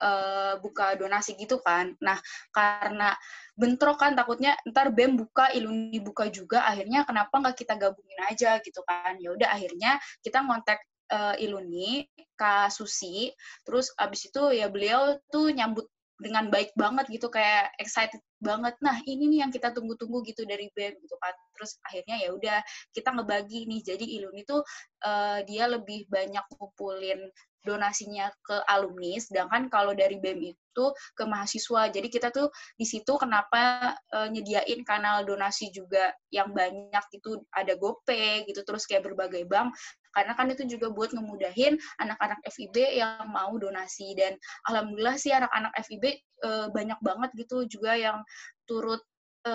uh, 0.00 0.56
buka 0.64 0.96
donasi 0.96 1.36
gitu 1.36 1.60
kan. 1.60 1.92
Nah 2.00 2.16
karena 2.48 3.12
bentrok 3.52 4.00
kan 4.00 4.16
takutnya 4.16 4.56
ntar 4.72 4.88
BEM 4.88 5.20
buka, 5.20 5.52
Iluni 5.52 6.00
buka 6.00 6.32
juga, 6.32 6.64
akhirnya 6.64 7.04
kenapa 7.04 7.44
nggak 7.44 7.60
kita 7.60 7.76
gabungin 7.76 8.20
aja 8.24 8.56
gitu 8.64 8.80
kan. 8.88 9.20
Ya 9.20 9.36
udah 9.36 9.52
akhirnya 9.52 10.00
kita 10.24 10.40
ngontak 10.40 10.80
uh, 11.10 11.34
Iluni, 11.40 12.06
Kak 12.38 12.70
Susi, 12.70 13.32
terus 13.66 13.90
abis 13.98 14.30
itu 14.30 14.42
ya 14.54 14.70
beliau 14.70 15.18
tuh 15.32 15.50
nyambut 15.50 15.86
dengan 16.22 16.46
baik 16.48 16.70
banget 16.78 17.10
gitu 17.10 17.26
kayak 17.26 17.74
excited 17.82 18.22
banget. 18.38 18.78
Nah 18.78 19.02
ini 19.02 19.26
nih 19.26 19.38
yang 19.42 19.50
kita 19.50 19.74
tunggu-tunggu 19.74 20.22
gitu 20.22 20.46
dari 20.46 20.70
BEM 20.72 20.94
gitu 21.02 21.16
kan. 21.18 21.34
Terus 21.58 21.78
akhirnya 21.82 22.16
ya 22.22 22.30
udah 22.30 22.58
kita 22.94 23.10
ngebagi 23.10 23.66
nih. 23.66 23.80
Jadi 23.82 24.04
Iluni 24.22 24.46
tuh 24.46 24.62
uh, 25.02 25.42
dia 25.42 25.66
lebih 25.66 26.06
banyak 26.06 26.46
ngumpulin 26.54 27.26
donasinya 27.62 28.26
ke 28.42 28.58
alumni 28.66 29.22
sedangkan 29.22 29.70
kalau 29.70 29.94
dari 29.94 30.18
BEM 30.18 30.54
itu 30.54 30.84
ke 31.14 31.24
mahasiswa. 31.26 31.90
Jadi 31.90 32.08
kita 32.10 32.34
tuh 32.34 32.50
di 32.78 32.86
situ 32.86 33.14
kenapa 33.18 33.94
uh, 34.14 34.26
nyediain 34.30 34.82
kanal 34.86 35.26
donasi 35.26 35.74
juga 35.74 36.14
yang 36.30 36.54
banyak 36.54 37.04
gitu. 37.14 37.42
Ada 37.50 37.74
GoPay 37.78 38.46
gitu 38.46 38.62
terus 38.62 38.86
kayak 38.86 39.06
berbagai 39.10 39.46
bank 39.50 39.74
karena 40.12 40.32
kan 40.36 40.46
itu 40.52 40.64
juga 40.68 40.92
buat 40.92 41.10
ngemudahin 41.16 41.76
anak-anak 42.00 42.40
FIB 42.48 42.76
yang 43.00 43.28
mau 43.32 43.52
donasi. 43.56 44.12
Dan 44.16 44.36
alhamdulillah 44.68 45.16
sih 45.16 45.32
anak-anak 45.32 45.72
FIB 45.84 46.04
e, 46.04 46.14
eh, 46.44 46.66
banyak 46.70 47.00
banget 47.00 47.30
gitu 47.36 47.64
juga 47.66 47.96
yang 47.96 48.20
turut 48.68 49.00
e, 49.44 49.52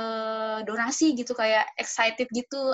donasi 0.65 1.13
gitu 1.13 1.33
kayak 1.37 1.69
excited 1.77 2.27
gitu. 2.33 2.73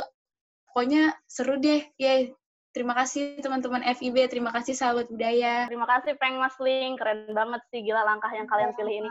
Pokoknya 0.71 1.13
seru 1.27 1.59
deh. 1.61 1.85
Ya 1.99 2.33
Terima 2.73 2.97
kasih 2.97 3.37
teman-teman 3.37 3.85
FIB, 3.85 4.25
terima 4.33 4.49
kasih 4.49 4.73
sahabat 4.73 5.05
budaya. 5.05 5.69
Terima 5.69 5.85
kasih 5.85 6.17
Peng 6.17 6.41
Masling, 6.41 6.97
keren 6.97 7.29
banget 7.29 7.61
sih. 7.69 7.85
Gila 7.85 8.01
langkah 8.01 8.33
yang 8.33 8.49
kalian 8.49 8.73
pilih 8.73 9.05
ini. 9.05 9.09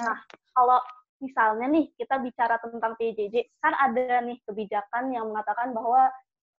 Nah, 0.00 0.16
kalau 0.56 0.80
misalnya 1.20 1.68
nih 1.68 1.92
kita 2.00 2.24
bicara 2.24 2.56
tentang 2.64 2.96
PJJ, 2.96 3.52
kan 3.60 3.76
ada 3.76 4.24
nih 4.24 4.40
kebijakan 4.48 5.12
yang 5.12 5.28
mengatakan 5.28 5.76
bahwa 5.76 6.08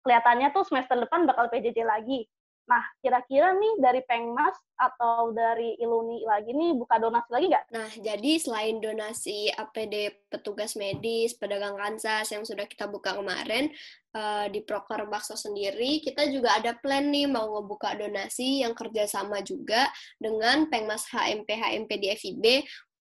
kelihatannya 0.03 0.51
tuh 0.51 0.67
semester 0.67 0.99
depan 0.99 1.25
bakal 1.25 1.47
PJJ 1.49 1.87
lagi. 1.87 2.27
Nah, 2.63 2.79
kira-kira 3.03 3.51
nih 3.59 3.75
dari 3.83 4.01
Pengmas 4.07 4.55
atau 4.79 5.35
dari 5.35 5.75
Iluni 5.83 6.23
lagi 6.23 6.55
nih 6.55 6.71
buka 6.79 6.95
donasi 6.95 7.27
lagi 7.27 7.45
nggak? 7.51 7.65
Nah, 7.75 7.91
jadi 7.99 8.31
selain 8.39 8.79
donasi 8.79 9.51
APD 9.51 10.23
petugas 10.31 10.79
medis, 10.79 11.35
pedagang 11.35 11.75
kansas 11.75 12.31
yang 12.31 12.47
sudah 12.47 12.63
kita 12.63 12.87
buka 12.87 13.19
kemarin, 13.19 13.67
uh, 14.15 14.47
di 14.47 14.63
Proker 14.63 15.11
Bakso 15.11 15.35
sendiri, 15.35 15.99
kita 15.99 16.23
juga 16.31 16.55
ada 16.55 16.71
plan 16.79 17.03
nih 17.03 17.27
mau 17.27 17.51
ngebuka 17.59 17.99
donasi 17.99 18.63
yang 18.63 18.71
kerjasama 18.71 19.43
juga 19.43 19.91
dengan 20.15 20.71
Pengmas 20.71 21.03
HMP 21.11 21.59
HMP 21.59 21.91
di 21.99 22.07
FIB 22.15 22.45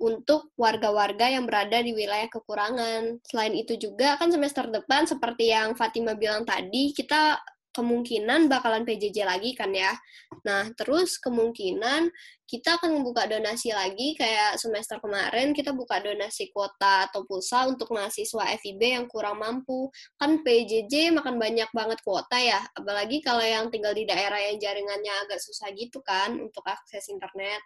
untuk 0.03 0.51
warga-warga 0.59 1.31
yang 1.31 1.47
berada 1.47 1.79
di 1.79 1.95
wilayah 1.95 2.27
kekurangan. 2.27 3.23
Selain 3.23 3.55
itu 3.55 3.79
juga 3.79 4.19
kan 4.19 4.35
semester 4.35 4.67
depan 4.67 5.07
seperti 5.07 5.55
yang 5.55 5.79
Fatima 5.79 6.19
bilang 6.19 6.43
tadi, 6.43 6.91
kita 6.91 7.39
kemungkinan 7.73 8.53
bakalan 8.53 8.85
PJJ 8.85 9.25
lagi 9.25 9.57
kan 9.57 9.73
ya. 9.73 9.97
Nah, 10.45 10.69
terus 10.77 11.17
kemungkinan 11.17 12.13
kita 12.45 12.77
akan 12.77 13.01
membuka 13.01 13.25
donasi 13.25 13.73
lagi 13.73 14.13
kayak 14.13 14.61
semester 14.61 15.01
kemarin 15.01 15.57
kita 15.57 15.73
buka 15.73 16.05
donasi 16.05 16.53
kuota 16.53 17.09
atau 17.09 17.25
pulsa 17.25 17.65
untuk 17.65 17.89
mahasiswa 17.97 18.45
FIB 18.61 19.01
yang 19.01 19.07
kurang 19.09 19.41
mampu. 19.41 19.89
Kan 20.21 20.45
PJJ 20.45 21.17
makan 21.17 21.41
banyak 21.41 21.73
banget 21.73 22.05
kuota 22.05 22.37
ya, 22.37 22.61
apalagi 22.77 23.25
kalau 23.25 23.41
yang 23.41 23.73
tinggal 23.73 23.97
di 23.97 24.05
daerah 24.05 24.37
yang 24.37 24.61
jaringannya 24.61 25.13
agak 25.25 25.41
susah 25.41 25.73
gitu 25.73 26.05
kan 26.05 26.37
untuk 26.37 26.61
akses 26.69 27.09
internet. 27.09 27.65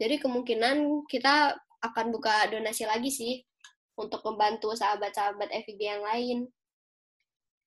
Jadi 0.00 0.18
kemungkinan 0.18 1.06
kita 1.06 1.54
akan 1.84 2.06
buka 2.10 2.50
donasi 2.50 2.88
lagi 2.88 3.10
sih 3.12 3.34
untuk 3.94 4.24
membantu 4.26 4.74
sahabat-sahabat 4.74 5.54
FIB 5.64 5.80
yang 5.80 6.02
lain. 6.02 6.38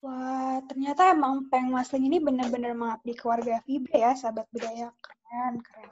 Wah, 0.04 0.62
ternyata 0.70 1.16
emang 1.16 1.50
Peng 1.50 1.74
Masling 1.74 2.06
ini 2.06 2.22
benar-benar 2.22 2.78
mengabdi 2.78 3.18
ke 3.18 3.26
warga 3.26 3.64
FIB 3.66 3.90
ya, 3.90 4.14
sahabat 4.14 4.46
budaya. 4.54 4.94
Keren, 5.02 5.56
keren. 5.64 5.90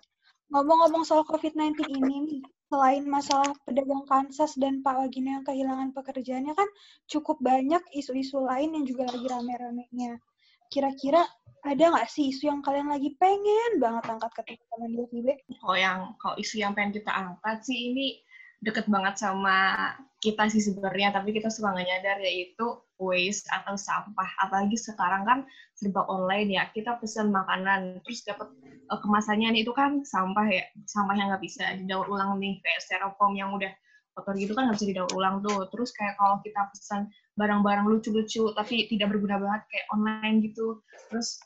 Ngomong-ngomong 0.54 1.04
soal 1.08 1.25
COVID-19 1.25 1.89
ini 1.89 2.46
selain 2.70 3.01
masalah 3.10 3.50
pedagang 3.65 4.06
Kansas 4.06 4.54
dan 4.62 4.86
Pak 4.86 4.94
Wagino 5.01 5.42
yang 5.42 5.46
kehilangan 5.46 5.89
pekerjaannya 5.94 6.54
kan 6.54 6.70
cukup 7.10 7.42
banyak 7.42 7.82
isu-isu 7.98 8.42
lain 8.46 8.77
yang 8.77 8.86
juga 8.86 9.10
lagi 9.10 9.25
rame-ramenya. 9.25 10.22
Kira-kira 10.70 11.25
ada 11.66 11.84
nggak 11.92 12.08
sih 12.08 12.30
isu 12.30 12.48
yang 12.48 12.62
kalian 12.62 12.94
lagi 12.94 13.18
pengen 13.18 13.82
banget 13.82 14.06
angkat 14.06 14.32
ke 14.38 14.42
teman-teman 14.54 14.90
di 14.94 15.04
FIB? 15.10 15.28
Oh, 15.66 15.74
yang 15.74 16.14
kalau 16.22 16.38
isu 16.38 16.62
yang 16.62 16.78
pengen 16.78 16.94
kita 16.94 17.10
angkat 17.10 17.66
sih 17.66 17.92
ini 17.92 18.22
deket 18.62 18.86
banget 18.90 19.18
sama 19.18 19.92
kita 20.22 20.50
sih 20.50 20.62
sebenarnya, 20.62 21.14
tapi 21.14 21.34
kita 21.34 21.50
suka 21.50 21.74
nggak 21.74 21.86
nyadar 21.86 22.18
yaitu 22.22 22.82
waste 23.02 23.46
atau 23.52 23.76
sampah. 23.78 24.30
Apalagi 24.42 24.78
sekarang 24.78 25.26
kan 25.26 25.40
serba 25.74 26.06
online 26.06 26.50
ya, 26.56 26.64
kita 26.72 26.98
pesan 27.02 27.30
makanan 27.30 28.02
terus 28.06 28.26
dapat 28.26 28.50
uh, 28.90 29.00
kemasannya 29.02 29.54
itu 29.58 29.74
kan 29.74 30.06
sampah 30.06 30.46
ya, 30.50 30.64
sampah 30.86 31.14
yang 31.18 31.28
nggak 31.34 31.44
bisa 31.44 31.66
didaur 31.82 32.10
ulang 32.10 32.38
nih 32.42 32.62
kayak 32.62 32.82
styrofoam 32.82 33.34
yang 33.34 33.54
udah 33.54 33.74
kotor 34.16 34.34
gitu 34.40 34.56
kan 34.56 34.72
nggak 34.72 34.78
bisa 34.80 34.88
didaur 34.90 35.12
ulang 35.14 35.42
tuh. 35.46 35.68
Terus 35.70 35.90
kayak 35.94 36.16
kalau 36.18 36.40
kita 36.42 36.62
pesan 36.74 37.02
barang-barang 37.36 37.86
lucu-lucu 37.86 38.50
tapi 38.56 38.88
tidak 38.88 39.12
berguna 39.12 39.38
banget 39.38 39.62
kayak 39.70 39.86
online 39.94 40.42
gitu, 40.42 40.80
terus 41.12 41.38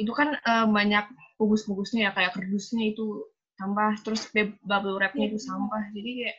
itu 0.00 0.12
kan 0.16 0.34
uh, 0.40 0.66
banyak 0.66 1.04
bungkus-bungkusnya 1.36 2.08
ya 2.08 2.12
kayak 2.16 2.32
kerdusnya 2.36 2.92
itu 2.96 3.24
sampah 3.60 3.92
terus 4.00 4.28
bubble 4.64 4.96
wrapnya 4.96 5.28
itu 5.28 5.36
sampah. 5.36 5.92
Jadi 5.92 6.10
kayak 6.24 6.36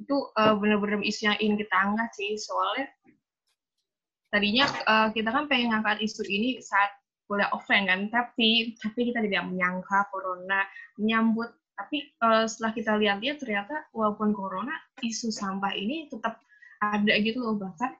itu 0.00 0.16
uh, 0.36 0.56
benar-benar 0.56 1.00
isu 1.04 1.32
yang 1.32 1.36
ingin 1.40 1.56
kita 1.60 1.76
angkat 1.76 2.08
sih 2.16 2.32
soalnya 2.40 2.88
tadinya 4.32 4.64
uh, 4.88 5.08
kita 5.12 5.28
kan 5.28 5.44
pengen 5.44 5.76
ngangkat 5.76 6.00
isu 6.00 6.24
ini 6.24 6.56
saat 6.64 6.88
kuliah 7.28 7.52
offline 7.52 7.84
kan 7.84 8.00
tapi 8.08 8.74
tapi 8.80 9.12
kita 9.12 9.20
tidak 9.24 9.48
menyangka 9.48 10.08
corona 10.12 10.64
menyambut. 11.00 11.52
Tapi 11.80 12.12
uh, 12.20 12.44
setelah 12.44 12.76
kita 12.76 12.92
lihat 13.00 13.24
dia 13.24 13.40
ternyata 13.40 13.88
walaupun 13.96 14.36
corona 14.36 14.76
isu 15.00 15.32
sampah 15.32 15.72
ini 15.72 16.12
tetap 16.12 16.36
ada 16.80 17.12
gitu 17.20 17.40
loh 17.40 17.56
bahkan 17.56 17.96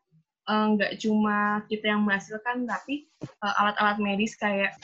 nggak 0.50 0.92
uh, 0.95 0.99
cuma 0.99 1.62
kita 1.71 1.95
yang 1.95 2.02
menghasilkan 2.02 2.66
tapi 2.66 3.07
alat-alat 3.38 3.97
uh, 3.99 4.02
medis 4.02 4.35
kayak 4.35 4.75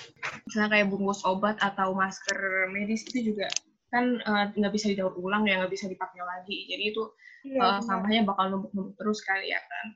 misalnya 0.46 0.78
kayak 0.78 0.86
bungkus 0.94 1.26
obat 1.26 1.58
atau 1.58 1.90
masker 1.90 2.70
medis 2.70 3.02
itu 3.10 3.34
juga 3.34 3.50
kan 3.90 4.18
uh, 4.22 4.50
nggak 4.54 4.72
bisa 4.74 4.90
didaur 4.92 5.14
ulang 5.18 5.46
ya 5.46 5.58
nggak 5.62 5.72
bisa 5.72 5.86
dipakai 5.90 6.22
lagi. 6.22 6.66
Jadi 6.70 6.84
itu 6.94 7.02
Iya, 7.46 7.62
uh, 7.62 7.80
sampahnya 7.82 8.26
bakal 8.26 8.50
numpuk-numpuk 8.50 8.94
terus 8.98 9.22
kali 9.22 9.54
ya 9.54 9.62
kan. 9.62 9.86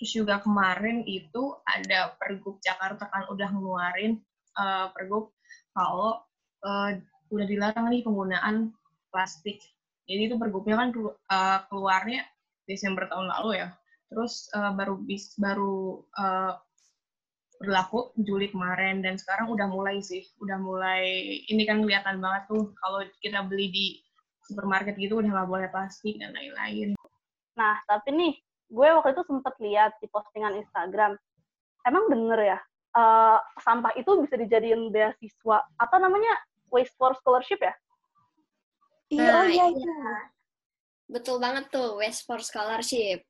Terus 0.00 0.10
juga 0.10 0.40
kemarin 0.40 1.04
itu 1.04 1.52
ada 1.68 2.16
pergub 2.16 2.58
Jakarta 2.64 3.06
kan 3.12 3.28
udah 3.28 3.48
ngeluarin 3.52 4.24
uh, 4.56 4.88
pergub 4.96 5.36
kalau 5.76 6.24
uh, 6.64 6.90
udah 7.28 7.46
dilarang 7.46 7.92
nih 7.92 8.00
penggunaan 8.00 8.72
plastik. 9.12 9.60
Jadi 10.08 10.32
itu 10.32 10.36
pergubnya 10.40 10.80
kan 10.80 10.88
uh, 10.96 11.58
keluarnya 11.68 12.24
Desember 12.64 13.04
tahun 13.08 13.28
lalu 13.28 13.60
ya 13.60 13.68
terus 14.14 14.46
uh, 14.54 14.70
baru 14.70 14.94
bis 15.02 15.34
baru 15.34 16.06
uh, 16.14 16.54
berlaku 17.58 18.14
Juli 18.22 18.54
kemarin 18.54 19.02
dan 19.02 19.18
sekarang 19.18 19.50
udah 19.50 19.66
mulai 19.66 19.98
sih 19.98 20.22
udah 20.38 20.58
mulai 20.62 21.02
ini 21.50 21.66
kan 21.66 21.82
kelihatan 21.82 22.22
banget 22.22 22.46
tuh 22.46 22.70
kalau 22.78 23.02
kita 23.18 23.42
beli 23.42 23.74
di 23.74 23.86
supermarket 24.46 24.94
gitu 24.94 25.18
udah 25.18 25.30
nggak 25.34 25.50
boleh 25.50 25.68
plastik 25.74 26.14
dan 26.22 26.30
lain-lain 26.30 26.94
Nah, 27.54 27.78
tapi 27.86 28.10
nih, 28.10 28.34
gue 28.70 28.88
waktu 28.98 29.14
itu 29.14 29.22
sempet 29.30 29.54
lihat 29.62 29.94
di 30.02 30.10
postingan 30.10 30.58
Instagram. 30.58 31.14
Emang 31.86 32.10
bener 32.10 32.40
ya, 32.42 32.58
eh, 32.98 33.38
sampah 33.62 33.94
itu 33.94 34.10
bisa 34.26 34.34
dijadiin 34.34 34.90
beasiswa, 34.90 35.62
apa 35.78 35.96
namanya, 36.02 36.34
waste 36.74 36.94
for 36.98 37.14
scholarship 37.22 37.62
ya? 37.62 37.74
Iya, 39.12 39.22
Nah, 39.22 39.38
oh 39.38 39.46
iya 39.46 39.66
iya. 39.70 39.70
itu. 39.70 39.92
Betul 41.04 41.36
banget 41.36 41.68
tuh, 41.68 42.00
Waste 42.00 42.24
for 42.24 42.40
Scholarship. 42.40 43.28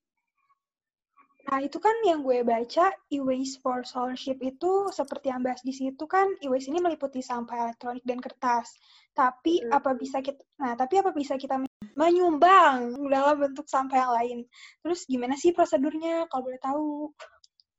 Nah, 1.45 1.61
itu 1.61 1.77
kan 1.77 1.93
yang 2.09 2.25
gue 2.25 2.41
baca, 2.41 2.89
e-waste 3.13 3.61
for 3.61 3.85
scholarship 3.85 4.41
itu 4.41 4.89
seperti 4.89 5.29
yang 5.29 5.45
bahas 5.45 5.61
di 5.61 5.77
situ 5.77 6.05
kan, 6.09 6.25
e-waste 6.41 6.73
ini 6.73 6.81
meliputi 6.81 7.21
sampah 7.21 7.69
elektronik 7.69 8.05
dan 8.09 8.17
kertas. 8.17 8.73
Tapi 9.13 9.61
Mm. 9.63 9.71
apa 9.71 9.91
bisa 9.95 10.19
kita, 10.25 10.41
nah 10.59 10.75
tapi 10.75 10.99
apa 10.99 11.15
bisa 11.15 11.37
kita 11.39 11.61
menyumbang 11.95 12.97
dalam 13.07 13.37
bentuk 13.39 13.69
sampah 13.69 13.97
yang 13.97 14.13
lain? 14.17 14.39
Terus 14.83 15.05
gimana 15.07 15.37
sih 15.37 15.53
prosedurnya 15.53 16.27
kalau 16.33 16.49
boleh 16.49 16.61
tahu? 16.65 17.13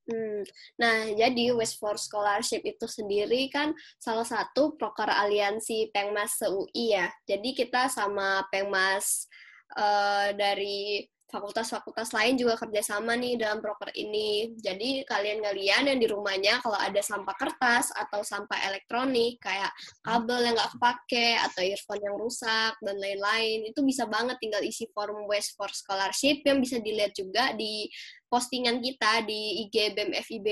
Hmm. 0.05 0.45
Nah, 0.77 1.09
jadi 1.17 1.49
Waste 1.57 1.81
for 1.81 1.97
Scholarship 1.97 2.61
itu 2.61 2.85
sendiri 2.85 3.49
kan 3.49 3.73
salah 3.97 4.23
satu 4.23 4.77
proker 4.77 5.09
aliansi 5.09 5.89
Pengmas 5.89 6.37
UI 6.45 6.93
ya. 6.93 7.09
Jadi 7.25 7.57
kita 7.57 7.89
sama 7.89 8.45
Pengmas 8.53 9.25
eh, 9.73 10.29
dari 10.37 11.01
fakultas-fakultas 11.25 12.13
lain 12.13 12.37
juga 12.37 12.55
kerjasama 12.55 13.17
nih 13.17 13.35
dalam 13.41 13.59
proker 13.59 13.89
ini. 13.97 14.53
Jadi 14.61 15.03
kalian-kalian 15.03 15.89
yang 15.89 15.99
di 15.99 16.07
rumahnya 16.07 16.61
kalau 16.61 16.77
ada 16.77 17.01
sampah 17.01 17.33
kertas 17.33 17.89
atau 17.91 18.21
sampah 18.21 18.55
elektronik 18.69 19.41
kayak 19.41 19.73
kabel 20.05 20.45
yang 20.45 20.53
nggak 20.53 20.71
kepake 20.77 21.29
atau 21.41 21.61
earphone 21.65 22.03
yang 22.05 22.15
rusak 22.15 22.73
dan 22.79 22.95
lain-lain 23.01 23.65
itu 23.65 23.79
bisa 23.81 24.05
banget 24.05 24.37
tinggal 24.37 24.61
isi 24.61 24.85
form 24.93 25.25
Waste 25.25 25.57
for 25.57 25.69
Scholarship 25.73 26.45
yang 26.45 26.61
bisa 26.61 26.77
dilihat 26.77 27.17
juga 27.17 27.51
di 27.57 27.89
postingan 28.29 28.77
kita 28.79 29.25
di 29.25 29.65
IG 29.65 29.97
BEM 29.97 30.11
FIB 30.21 30.47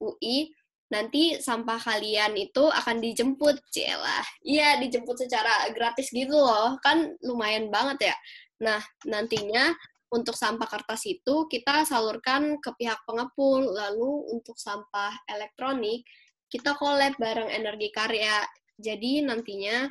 UI 0.00 0.48
nanti 0.88 1.36
sampah 1.36 1.76
kalian 1.76 2.32
itu 2.40 2.64
akan 2.64 2.96
dijemput 3.04 3.60
celah 3.68 4.24
iya 4.40 4.80
dijemput 4.80 5.20
secara 5.20 5.68
gratis 5.76 6.08
gitu 6.08 6.32
loh. 6.32 6.80
Kan 6.80 7.12
lumayan 7.20 7.68
banget 7.68 8.08
ya. 8.08 8.16
Nah 8.64 8.80
nantinya 9.04 9.76
untuk 10.08 10.34
sampah 10.36 10.64
kertas 10.64 11.04
itu 11.04 11.48
kita 11.48 11.84
salurkan 11.84 12.56
ke 12.60 12.70
pihak 12.76 13.04
pengepul. 13.04 13.60
Lalu 13.76 14.32
untuk 14.32 14.56
sampah 14.56 15.12
elektronik 15.28 16.04
kita 16.48 16.74
collab 16.76 17.14
bareng 17.20 17.52
energi 17.52 17.92
karya. 17.92 18.40
Jadi 18.78 19.20
nantinya 19.26 19.84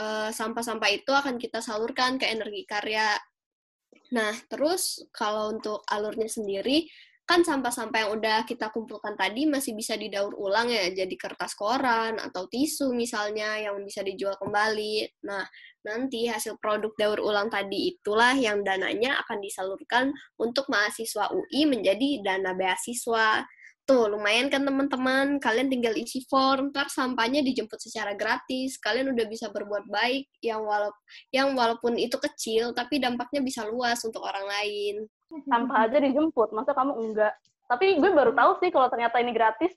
eh, 0.00 0.30
sampah-sampah 0.32 0.90
itu 0.90 1.12
akan 1.14 1.38
kita 1.38 1.62
salurkan 1.62 2.18
ke 2.18 2.26
energi 2.26 2.66
karya. 2.66 3.14
Nah, 4.10 4.34
terus 4.50 5.06
kalau 5.14 5.54
untuk 5.54 5.86
alurnya 5.86 6.26
sendiri, 6.26 6.90
kan 7.30 7.46
sampah-sampah 7.46 7.98
yang 8.02 8.12
udah 8.18 8.38
kita 8.42 8.74
kumpulkan 8.74 9.14
tadi 9.14 9.46
masih 9.46 9.78
bisa 9.78 9.94
didaur 9.94 10.34
ulang 10.34 10.66
ya, 10.66 10.90
jadi 10.90 11.14
kertas 11.14 11.54
koran 11.54 12.18
atau 12.18 12.50
tisu 12.50 12.90
misalnya 12.90 13.54
yang 13.70 13.78
bisa 13.86 14.02
dijual 14.02 14.34
kembali. 14.34 15.06
Nah, 15.30 15.46
nanti 15.86 16.28
hasil 16.28 16.60
produk 16.60 16.92
daur 16.96 17.18
ulang 17.20 17.48
tadi 17.48 17.96
itulah 17.96 18.36
yang 18.36 18.60
dananya 18.60 19.16
akan 19.24 19.38
disalurkan 19.40 20.12
untuk 20.36 20.68
mahasiswa 20.68 21.32
UI 21.32 21.68
menjadi 21.68 22.20
dana 22.24 22.52
beasiswa. 22.52 23.44
Tuh, 23.88 24.06
lumayan 24.06 24.46
kan 24.52 24.62
teman-teman, 24.62 25.42
kalian 25.42 25.66
tinggal 25.66 25.96
isi 25.98 26.22
form, 26.30 26.70
ntar 26.70 26.86
sampahnya 26.92 27.42
dijemput 27.42 27.80
secara 27.80 28.14
gratis, 28.14 28.78
kalian 28.78 29.10
udah 29.10 29.26
bisa 29.26 29.50
berbuat 29.50 29.90
baik 29.90 30.30
yang 30.44 30.62
walaupun 30.62 31.02
yang 31.34 31.58
walaupun 31.58 31.98
itu 31.98 32.14
kecil 32.14 32.70
tapi 32.70 33.02
dampaknya 33.02 33.42
bisa 33.42 33.66
luas 33.66 33.98
untuk 34.06 34.22
orang 34.22 34.46
lain. 34.46 34.94
Sampah 35.48 35.90
aja 35.90 35.98
dijemput, 35.98 36.54
masa 36.54 36.70
kamu 36.70 36.92
enggak? 37.02 37.34
Tapi 37.66 37.98
gue 37.98 38.10
baru 38.14 38.30
tahu 38.34 38.62
sih 38.62 38.70
kalau 38.70 38.86
ternyata 38.90 39.18
ini 39.22 39.30
gratis. 39.34 39.74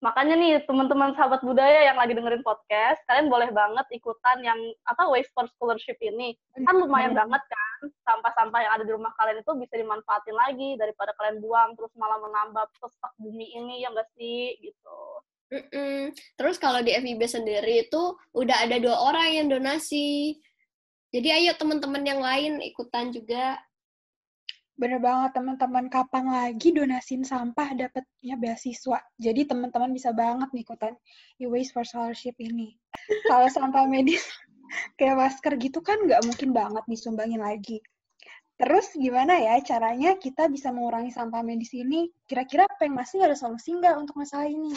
Makanya 0.00 0.32
nih, 0.32 0.64
teman-teman 0.64 1.12
sahabat 1.12 1.44
budaya 1.44 1.92
yang 1.92 2.00
lagi 2.00 2.16
dengerin 2.16 2.40
podcast, 2.40 3.04
kalian 3.04 3.28
boleh 3.28 3.52
banget 3.52 3.84
ikutan 3.92 4.40
yang 4.40 4.56
apa 4.88 5.04
Waste 5.12 5.28
for 5.36 5.44
Scholarship 5.52 6.00
ini. 6.00 6.32
Kan 6.56 6.80
lumayan 6.80 7.12
banget 7.12 7.44
kan, 7.44 7.92
sampah-sampah 8.08 8.60
yang 8.64 8.72
ada 8.80 8.84
di 8.88 8.92
rumah 8.96 9.12
kalian 9.20 9.44
itu 9.44 9.52
bisa 9.60 9.76
dimanfaatin 9.76 10.32
lagi 10.32 10.80
daripada 10.80 11.12
kalian 11.20 11.44
buang 11.44 11.76
terus 11.76 11.92
malah 12.00 12.16
menambah 12.16 12.64
pesak 12.80 13.12
bumi 13.20 13.52
ini 13.52 13.84
ya 13.84 13.92
enggak 13.92 14.08
sih 14.16 14.56
gitu. 14.64 15.00
Mm-mm. 15.50 16.14
Terus 16.38 16.56
kalau 16.56 16.80
di 16.80 16.96
FIB 16.96 17.20
sendiri 17.26 17.90
itu 17.90 18.02
udah 18.32 18.56
ada 18.64 18.80
dua 18.80 18.96
orang 19.04 19.28
yang 19.36 19.46
donasi. 19.52 20.40
Jadi 21.10 21.28
ayo 21.28 21.52
teman-teman 21.58 22.06
yang 22.06 22.22
lain 22.22 22.64
ikutan 22.64 23.12
juga. 23.12 23.58
Bener 24.80 24.96
banget 24.96 25.36
teman-teman, 25.36 25.92
kapan 25.92 26.24
lagi 26.24 26.72
donasin 26.72 27.20
sampah 27.20 27.76
dapatnya 27.76 28.40
beasiswa. 28.40 28.96
Jadi 29.20 29.44
teman-teman 29.44 29.92
bisa 29.92 30.16
banget 30.16 30.48
nih 30.56 30.64
ikutan 30.64 30.96
e-waste 31.36 31.76
for 31.76 31.84
scholarship 31.84 32.32
ini. 32.40 32.80
Kalau 33.28 33.44
sampah 33.52 33.84
medis 33.84 34.24
kayak 34.96 35.20
masker 35.20 35.60
gitu 35.60 35.84
kan 35.84 36.00
nggak 36.00 36.24
mungkin 36.24 36.56
banget 36.56 36.80
disumbangin 36.88 37.44
lagi. 37.44 37.84
Terus 38.56 38.96
gimana 38.96 39.36
ya 39.36 39.60
caranya 39.60 40.16
kita 40.16 40.48
bisa 40.48 40.72
mengurangi 40.72 41.12
sampah 41.12 41.44
medis 41.44 41.76
ini? 41.76 42.08
Kira-kira 42.24 42.64
Peng 42.80 42.96
masih 42.96 43.20
ada 43.20 43.36
solusi 43.36 43.76
nggak 43.76 44.00
untuk 44.00 44.16
masalah 44.16 44.48
ini? 44.48 44.72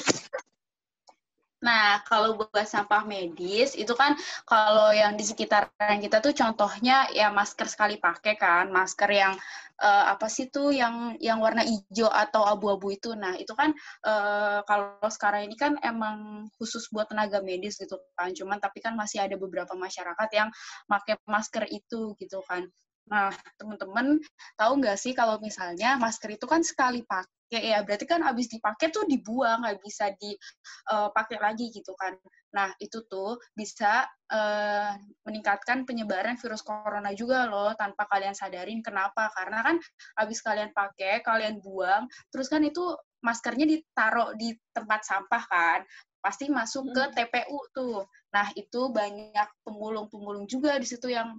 Nah, 1.63 2.04
kalau 2.04 2.36
buat 2.36 2.67
sampah 2.67 3.08
medis, 3.08 3.71
itu 3.80 3.95
kan 3.95 4.19
kalau 4.43 4.91
yang 4.91 5.15
di 5.15 5.23
sekitaran 5.23 5.97
kita 6.04 6.19
tuh 6.19 6.36
contohnya 6.36 7.08
ya 7.15 7.32
masker 7.32 7.67
sekali 7.71 7.95
pakai 8.04 8.36
kan, 8.36 8.67
masker 8.67 9.08
yang 9.08 9.34
eh, 9.80 10.06
apa 10.12 10.28
sih 10.28 10.52
tuh 10.52 10.76
yang 10.76 11.15
yang 11.23 11.39
warna 11.39 11.63
hijau 11.63 12.12
atau 12.12 12.43
abu-abu 12.43 12.91
itu. 12.91 13.15
Nah, 13.15 13.39
itu 13.39 13.56
kan 13.56 13.71
eh, 14.04 14.60
kalau 14.67 15.08
sekarang 15.08 15.47
ini 15.47 15.56
kan 15.56 15.80
emang 15.80 16.47
khusus 16.60 16.91
buat 16.91 17.08
tenaga 17.08 17.39
medis 17.39 17.80
gitu 17.80 17.95
kan. 18.19 18.36
Cuman 18.36 18.60
tapi 18.60 18.84
kan 18.84 18.93
masih 18.99 19.23
ada 19.23 19.39
beberapa 19.39 19.71
masyarakat 19.73 20.30
yang 20.36 20.49
pakai 20.91 21.15
masker 21.32 21.63
itu 21.71 22.12
gitu 22.19 22.43
kan. 22.43 22.67
Nah, 23.12 23.32
teman-teman 23.60 24.19
tahu 24.56 24.80
nggak 24.80 24.95
sih 24.99 25.12
kalau 25.15 25.36
misalnya 25.43 25.99
masker 25.99 26.39
itu 26.39 26.45
kan 26.47 26.63
sekali 26.63 27.04
pakai 27.04 27.42
ya, 27.59 27.79
berarti 27.85 28.05
kan 28.07 28.21
habis 28.25 28.49
dipakai 28.49 28.89
tuh 28.89 29.05
dibuang, 29.05 29.65
nggak 29.65 29.81
bisa 29.83 30.09
dipakai 30.17 31.37
lagi 31.37 31.69
gitu 31.69 31.93
kan. 31.99 32.17
Nah, 32.53 32.69
itu 32.77 33.01
tuh 33.09 33.37
bisa 33.57 34.05
eh, 34.31 34.91
meningkatkan 35.25 35.85
penyebaran 35.85 36.37
virus 36.37 36.61
corona 36.65 37.11
juga 37.13 37.45
loh, 37.49 37.73
tanpa 37.77 38.05
kalian 38.09 38.33
sadarin. 38.37 38.81
Kenapa? 38.85 39.29
Karena 39.33 39.61
kan 39.65 39.75
habis 40.17 40.39
kalian 40.41 40.71
pakai, 40.71 41.21
kalian 41.25 41.59
buang, 41.61 42.05
terus 42.29 42.47
kan 42.49 42.61
itu 42.65 42.93
maskernya 43.23 43.65
ditaruh 43.65 44.35
di 44.35 44.51
tempat 44.75 45.01
sampah 45.07 45.43
kan, 45.47 45.79
pasti 46.23 46.47
masuk 46.47 46.91
ke 46.95 47.03
TPU 47.15 47.59
tuh. 47.75 48.07
Nah, 48.31 48.47
itu 48.55 48.91
banyak 48.91 49.49
pemulung-pemulung 49.67 50.47
juga 50.47 50.79
di 50.79 50.87
situ 50.87 51.11
yang 51.11 51.35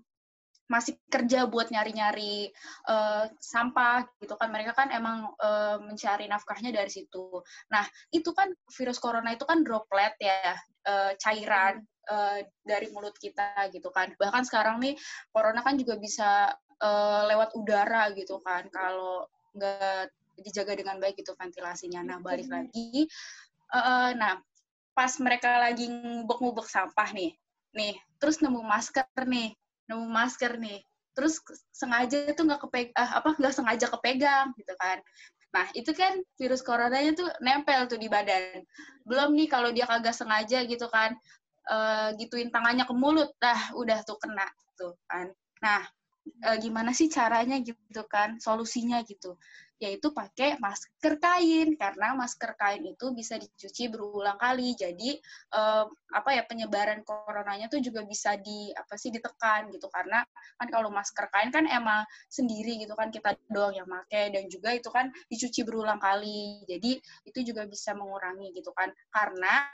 masih 0.64 0.96
kerja 1.12 1.44
buat 1.44 1.68
nyari-nyari 1.68 2.48
eh, 2.88 3.24
sampah 3.36 4.08
gitu 4.20 4.34
kan 4.40 4.48
mereka 4.48 4.72
kan 4.72 4.88
emang 4.88 5.28
eh, 5.36 5.76
mencari 5.80 6.24
nafkahnya 6.24 6.72
dari 6.72 6.88
situ. 6.88 7.44
Nah 7.68 7.84
itu 8.12 8.32
kan 8.32 8.48
virus 8.72 8.96
corona 8.96 9.36
itu 9.36 9.44
kan 9.44 9.60
droplet 9.60 10.16
ya 10.20 10.56
eh, 10.88 11.12
cairan 11.20 11.84
eh, 12.08 12.48
dari 12.64 12.88
mulut 12.92 13.16
kita 13.20 13.68
gitu 13.72 13.92
kan. 13.92 14.16
Bahkan 14.16 14.44
sekarang 14.48 14.80
nih 14.80 14.96
corona 15.28 15.60
kan 15.60 15.76
juga 15.76 16.00
bisa 16.00 16.48
eh, 16.80 17.22
lewat 17.28 17.52
udara 17.56 18.08
gitu 18.16 18.40
kan 18.40 18.64
kalau 18.72 19.28
nggak 19.54 20.10
dijaga 20.40 20.74
dengan 20.74 20.96
baik 20.98 21.20
gitu 21.20 21.36
ventilasinya. 21.36 22.02
Nah 22.02 22.18
balik 22.24 22.48
lagi, 22.48 23.06
eh, 23.70 24.10
nah 24.16 24.40
pas 24.94 25.12
mereka 25.20 25.58
lagi 25.58 25.90
ngubek-ngubek 25.90 26.70
sampah 26.70 27.10
nih, 27.12 27.34
nih 27.74 27.94
terus 28.22 28.38
nemu 28.40 28.62
masker 28.62 29.06
nih 29.26 29.52
nemu 29.90 30.06
masker 30.08 30.56
nih. 30.60 30.80
Terus 31.14 31.38
sengaja 31.70 32.34
tuh 32.34 32.44
nggak 32.48 32.60
kepeg 32.68 32.86
ah, 32.98 33.22
apa 33.22 33.38
nggak 33.38 33.54
sengaja 33.54 33.86
kepegang 33.90 34.50
gitu 34.58 34.74
kan. 34.78 34.98
Nah 35.54 35.66
itu 35.78 35.94
kan 35.94 36.18
virus 36.34 36.66
coronanya 36.66 37.14
tuh 37.14 37.28
nempel 37.38 37.86
tuh 37.86 37.98
di 37.98 38.10
badan. 38.10 38.66
Belum 39.06 39.32
nih 39.38 39.46
kalau 39.46 39.70
dia 39.70 39.86
kagak 39.86 40.16
sengaja 40.16 40.66
gitu 40.66 40.90
kan 40.90 41.14
uh, 41.70 42.12
gituin 42.18 42.50
tangannya 42.52 42.84
ke 42.84 42.94
mulut, 42.96 43.30
dah 43.40 43.72
udah 43.78 44.02
tuh 44.04 44.18
kena 44.20 44.48
tuh 44.76 44.98
kan. 45.08 45.30
Nah, 45.62 45.80
uh, 46.44 46.56
gimana 46.60 46.90
sih 46.96 47.06
caranya 47.12 47.60
gitu 47.60 48.02
kan, 48.08 48.40
solusinya 48.40 49.00
gitu. 49.04 49.36
Yaitu 49.82 50.14
pakai 50.14 50.56
masker 50.62 51.18
kain 51.18 51.76
karena 51.76 52.14
masker 52.16 52.56
kain 52.56 52.80
itu 52.86 53.10
bisa 53.12 53.36
dicuci 53.36 53.90
berulang 53.90 54.38
kali. 54.40 54.72
Jadi 54.78 55.18
um, 55.52 55.90
apa 56.14 56.30
ya 56.32 56.46
penyebaran 56.46 57.02
coronanya 57.04 57.66
tuh 57.68 57.82
juga 57.84 58.06
bisa 58.06 58.38
di 58.38 58.70
apa 58.72 58.94
sih 58.96 59.10
ditekan 59.12 59.68
gitu. 59.74 59.90
Karena 59.92 60.22
kan 60.56 60.68
kalau 60.70 60.88
masker 60.88 61.28
kain 61.28 61.50
kan 61.52 61.66
emang 61.68 62.06
sendiri 62.30 62.80
gitu 62.80 62.94
kan 62.96 63.10
kita 63.12 63.36
doang 63.50 63.74
yang 63.76 63.88
pakai 63.90 64.32
dan 64.32 64.48
juga 64.48 64.72
itu 64.72 64.88
kan 64.88 65.10
dicuci 65.28 65.60
berulang 65.66 66.00
kali. 66.00 66.64
Jadi 66.64 66.96
itu 67.28 67.38
juga 67.44 67.66
bisa 67.68 67.92
mengurangi 67.92 68.54
gitu 68.56 68.70
kan. 68.72 68.88
Karena 69.10 69.68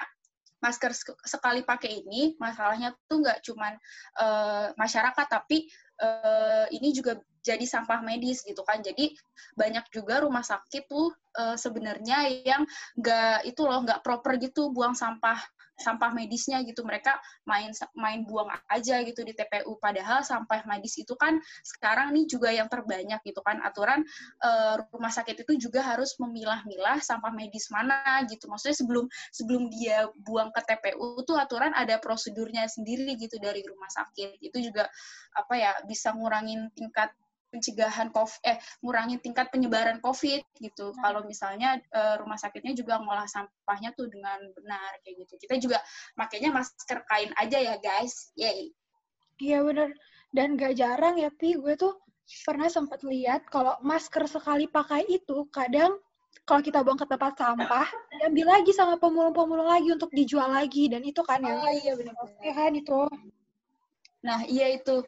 masker 0.61 0.93
sekali 1.25 1.65
pakai 1.65 2.05
ini 2.05 2.37
masalahnya 2.37 2.93
tuh 3.09 3.25
nggak 3.25 3.41
cuman 3.41 3.73
uh, 4.21 4.69
masyarakat 4.77 5.27
tapi 5.27 5.67
uh, 6.01 6.67
ini 6.73 6.91
juga 6.97 7.21
jadi 7.41 7.65
sampah 7.65 8.05
medis 8.05 8.45
gitu 8.45 8.61
kan. 8.65 8.85
Jadi 8.85 9.13
banyak 9.57 9.89
juga 9.93 10.21
rumah 10.25 10.45
sakit 10.45 10.89
tuh 10.89 11.13
uh, 11.37 11.57
sebenarnya 11.57 12.29
yang 12.45 12.63
nggak 12.97 13.49
itu 13.49 13.63
loh 13.65 13.81
nggak 13.85 14.05
proper 14.05 14.37
gitu 14.41 14.73
buang 14.73 14.93
sampah 14.97 15.41
sampah 15.81 16.13
medisnya 16.13 16.61
gitu. 16.63 16.85
Mereka 16.85 17.17
main 17.49 17.73
main 17.97 18.23
buang 18.29 18.53
aja 18.69 19.01
gitu 19.03 19.25
di 19.25 19.33
TPU 19.33 19.81
padahal 19.81 20.23
sampah 20.23 20.63
medis 20.69 21.01
itu 21.01 21.17
kan 21.17 21.41
sekarang 21.65 22.13
nih 22.13 22.29
juga 22.29 22.53
yang 22.53 22.69
terbanyak 22.69 23.19
gitu 23.25 23.41
kan. 23.41 23.59
Aturan 23.65 24.05
uh, 24.45 24.79
rumah 24.93 25.11
sakit 25.11 25.43
itu 25.43 25.69
juga 25.69 25.81
harus 25.81 26.15
memilah-milah 26.21 27.01
sampah 27.01 27.33
medis 27.33 27.73
mana 27.73 28.23
gitu. 28.29 28.47
Maksudnya 28.47 28.77
sebelum 28.77 29.05
sebelum 29.33 29.73
dia 29.73 30.07
buang 30.23 30.53
ke 30.53 30.61
TPU 30.69 31.25
tuh 31.25 31.41
aturan 31.41 31.73
ada 31.73 31.97
prosedurnya 31.99 32.69
sendiri 32.69 33.17
gitu 33.17 33.41
dari 33.41 33.65
rumah 33.65 33.89
sakit. 33.89 34.39
Itu 34.45 34.61
juga 34.61 34.87
apa 35.35 35.55
ya 35.57 35.73
bisa 35.89 36.13
ngurangin 36.13 36.69
tingkat 36.77 37.11
pencegahan 37.51 38.15
COVID, 38.15 38.41
eh 38.47 38.57
ngurangin 38.81 39.19
tingkat 39.21 39.51
penyebaran 39.51 39.99
COVID 40.01 40.43
gitu. 40.63 40.95
Hmm. 40.95 40.99
Kalau 41.03 41.21
misalnya 41.27 41.77
uh, 41.93 42.17
rumah 42.23 42.39
sakitnya 42.39 42.73
juga 42.73 43.03
ngolah 43.03 43.27
sampahnya 43.27 43.93
tuh 43.99 44.07
dengan 44.09 44.39
benar 44.55 44.91
kayak 45.03 45.27
gitu. 45.27 45.35
Kita 45.47 45.55
juga 45.59 45.79
makanya 46.15 46.55
masker 46.55 47.03
kain 47.11 47.31
aja 47.37 47.59
ya 47.59 47.75
guys, 47.83 48.31
yay. 48.39 48.71
Iya 49.43 49.67
bener. 49.67 49.93
Dan 50.31 50.55
gak 50.55 50.79
jarang 50.79 51.19
ya 51.19 51.27
Pi, 51.35 51.59
gue 51.59 51.75
tuh 51.75 51.99
pernah 52.47 52.71
sempat 52.71 53.03
lihat 53.03 53.51
kalau 53.51 53.75
masker 53.83 54.31
sekali 54.31 54.71
pakai 54.71 55.03
itu 55.11 55.51
kadang 55.51 55.99
kalau 56.47 56.63
kita 56.63 56.83
buang 56.83 56.99
ke 56.99 57.07
tempat 57.07 57.35
sampah 57.35 57.89
diambil 58.23 58.47
lagi 58.59 58.71
sama 58.71 58.95
pemulung-pemulung 58.99 59.67
lagi 59.67 59.91
untuk 59.91 60.11
dijual 60.15 60.47
lagi 60.47 60.87
dan 60.87 61.03
itu 61.03 61.21
kan 61.27 61.43
yang 61.43 61.59
oh, 61.59 61.75
iya 61.75 61.93
benar 61.99 62.15
kan 62.55 62.73
itu 62.75 63.01
nah 64.21 64.41
iya 64.47 64.79
itu 64.79 65.03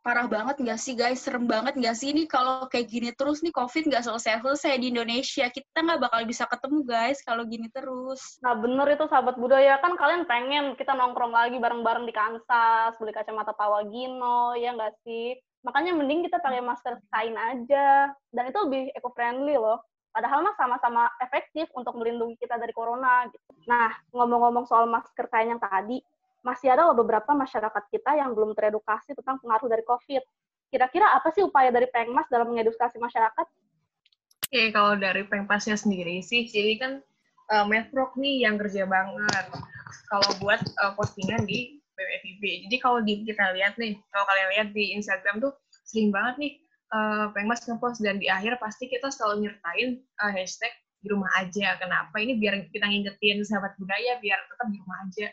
parah 0.00 0.24
banget 0.24 0.56
nggak 0.60 0.80
sih 0.80 0.96
guys? 0.96 1.20
Serem 1.20 1.44
banget 1.44 1.76
nggak 1.76 1.96
sih 1.96 2.12
ini 2.12 2.24
kalau 2.24 2.64
kayak 2.72 2.88
gini 2.88 3.10
terus 3.12 3.44
nih 3.44 3.52
COVID 3.52 3.92
nggak 3.92 4.04
selesai-selesai 4.04 4.80
di 4.80 4.92
Indonesia. 4.92 5.46
Kita 5.52 5.78
nggak 5.84 6.00
bakal 6.08 6.20
bisa 6.24 6.48
ketemu 6.48 6.78
guys 6.88 7.18
kalau 7.20 7.44
gini 7.44 7.68
terus. 7.68 8.40
Nah 8.40 8.56
bener 8.56 8.86
itu 8.96 9.04
sahabat 9.06 9.36
budaya 9.36 9.76
kan 9.84 9.94
kalian 10.00 10.24
pengen 10.24 10.74
kita 10.80 10.96
nongkrong 10.96 11.32
lagi 11.32 11.60
bareng-bareng 11.60 12.08
di 12.08 12.14
Kansas, 12.16 12.96
beli 12.96 13.12
kacamata 13.12 13.52
Pawagino, 13.52 14.56
ya 14.56 14.72
nggak 14.72 14.96
sih? 15.04 15.36
Makanya 15.60 15.92
mending 15.92 16.24
kita 16.24 16.40
pakai 16.40 16.64
masker 16.64 16.96
kain 17.12 17.36
aja. 17.36 18.08
Dan 18.32 18.48
itu 18.48 18.58
lebih 18.64 18.82
eco-friendly 18.96 19.60
loh. 19.60 19.84
Padahal 20.10 20.42
mah 20.42 20.56
sama-sama 20.58 21.06
efektif 21.22 21.70
untuk 21.76 21.94
melindungi 21.94 22.34
kita 22.40 22.56
dari 22.56 22.72
corona. 22.72 23.28
Gitu. 23.28 23.50
Nah, 23.68 23.92
ngomong-ngomong 24.10 24.66
soal 24.66 24.88
masker 24.88 25.28
kain 25.30 25.54
yang 25.54 25.62
tadi, 25.62 26.02
masih 26.40 26.72
ada 26.72 26.88
beberapa 26.96 27.32
masyarakat 27.36 27.84
kita 27.92 28.16
yang 28.16 28.32
belum 28.32 28.56
teredukasi 28.56 29.12
tentang 29.12 29.36
pengaruh 29.40 29.68
dari 29.68 29.84
COVID. 29.84 30.22
Kira-kira 30.70 31.12
apa 31.12 31.28
sih 31.34 31.44
upaya 31.44 31.68
dari 31.68 31.90
Pengmas 31.90 32.30
dalam 32.30 32.48
mengedukasi 32.48 32.96
masyarakat? 32.96 33.46
Oke, 34.50 34.62
kalau 34.74 34.98
dari 34.98 35.22
Pengpasnya 35.26 35.78
sendiri 35.78 36.22
sih, 36.22 36.46
jadi 36.46 36.72
kan 36.78 36.92
uh, 37.54 37.66
Medproc 37.66 38.16
nih 38.18 38.46
yang 38.46 38.58
kerja 38.58 38.86
banget 38.86 39.46
kalau 40.10 40.30
buat 40.42 40.58
uh, 40.82 40.94
postingan 40.98 41.46
di 41.46 41.78
BWFIB. 41.94 42.66
Jadi 42.66 42.76
kalau 42.82 42.98
di, 43.04 43.22
kita 43.26 43.54
lihat 43.54 43.76
nih, 43.76 43.98
kalau 44.10 44.24
kalian 44.26 44.48
lihat 44.56 44.68
di 44.74 44.96
Instagram 44.96 45.42
tuh 45.42 45.52
sering 45.86 46.10
banget 46.10 46.34
nih 46.38 46.52
uh, 46.94 47.26
Pengmas 47.34 47.62
ngepost 47.66 48.02
dan 48.02 48.18
di 48.18 48.30
akhir 48.30 48.58
pasti 48.58 48.90
kita 48.90 49.10
selalu 49.10 49.46
nyertain 49.46 50.00
uh, 50.22 50.32
hashtag 50.32 50.72
di 51.02 51.06
rumah 51.10 51.30
aja. 51.38 51.76
Kenapa? 51.78 52.14
Ini 52.18 52.38
biar 52.38 52.70
kita 52.70 52.86
ngingetin 52.86 53.42
sahabat 53.46 53.74
budaya 53.78 54.18
biar 54.18 54.38
tetap 54.50 54.66
di 54.70 54.78
rumah 54.82 54.98
aja 55.06 55.28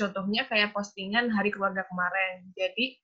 Contohnya 0.00 0.48
kayak 0.48 0.72
postingan 0.72 1.28
hari 1.28 1.52
keluarga 1.52 1.84
kemarin. 1.92 2.48
Jadi 2.56 2.96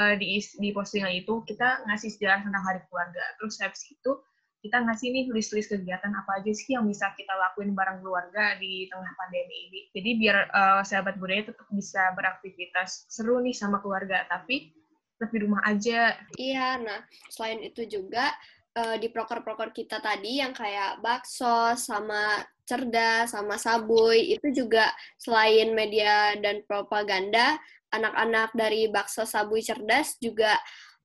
uh, 0.00 0.14
di, 0.16 0.40
di 0.40 0.72
postingan 0.72 1.12
itu 1.12 1.44
kita 1.44 1.84
ngasih 1.84 2.08
sejarah 2.16 2.40
tentang 2.48 2.64
hari 2.64 2.80
keluarga. 2.88 3.20
Terus 3.36 3.60
habis 3.60 3.84
itu 3.92 4.12
kita 4.58 4.82
ngasih 4.82 5.14
nih 5.14 5.24
list-list 5.30 5.70
kegiatan 5.70 6.10
apa 6.18 6.42
aja 6.42 6.50
sih 6.50 6.74
yang 6.74 6.82
bisa 6.88 7.14
kita 7.14 7.30
lakuin 7.30 7.78
bareng 7.78 8.02
keluarga 8.02 8.58
di 8.58 8.90
tengah 8.90 9.12
pandemi 9.14 9.70
ini. 9.70 9.80
Jadi 9.94 10.10
biar 10.18 10.36
uh, 10.50 10.82
sahabat 10.82 11.14
budaya 11.20 11.46
tetap 11.46 11.68
bisa 11.70 12.10
beraktivitas 12.18 13.06
seru 13.06 13.38
nih 13.38 13.54
sama 13.54 13.78
keluarga, 13.78 14.26
tapi 14.26 14.74
di 15.18 15.38
rumah 15.42 15.62
aja. 15.66 16.14
Iya, 16.38 16.78
nah 16.78 17.02
selain 17.26 17.58
itu 17.66 17.82
juga 17.90 18.30
uh, 18.78 18.96
di 18.96 19.10
proker-proker 19.10 19.74
kita 19.74 19.98
tadi 19.98 20.38
yang 20.38 20.54
kayak 20.54 21.02
bakso 21.02 21.74
sama 21.74 22.38
cerdas 22.68 23.32
sama 23.32 23.56
sabuy 23.56 24.36
itu 24.36 24.52
juga 24.52 24.92
selain 25.16 25.72
media 25.72 26.36
dan 26.36 26.60
propaganda 26.68 27.56
anak-anak 27.88 28.52
dari 28.52 28.92
bakso 28.92 29.24
sabuy 29.24 29.64
cerdas 29.64 30.20
juga 30.20 30.54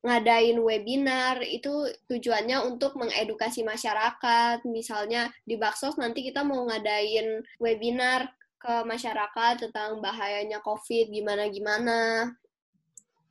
ngadain 0.04 0.60
webinar. 0.60 1.40
Itu 1.40 1.88
tujuannya 2.12 2.68
untuk 2.68 3.00
mengedukasi 3.00 3.64
masyarakat. 3.64 4.68
Misalnya 4.68 5.32
di 5.48 5.56
bakso 5.56 5.96
nanti 5.96 6.28
kita 6.28 6.44
mau 6.44 6.68
ngadain 6.68 7.40
webinar 7.64 8.28
ke 8.60 8.84
masyarakat 8.88 9.68
tentang 9.68 10.00
bahayanya 10.00 10.64
covid 10.64 11.12
gimana 11.12 11.52
gimana 11.52 12.32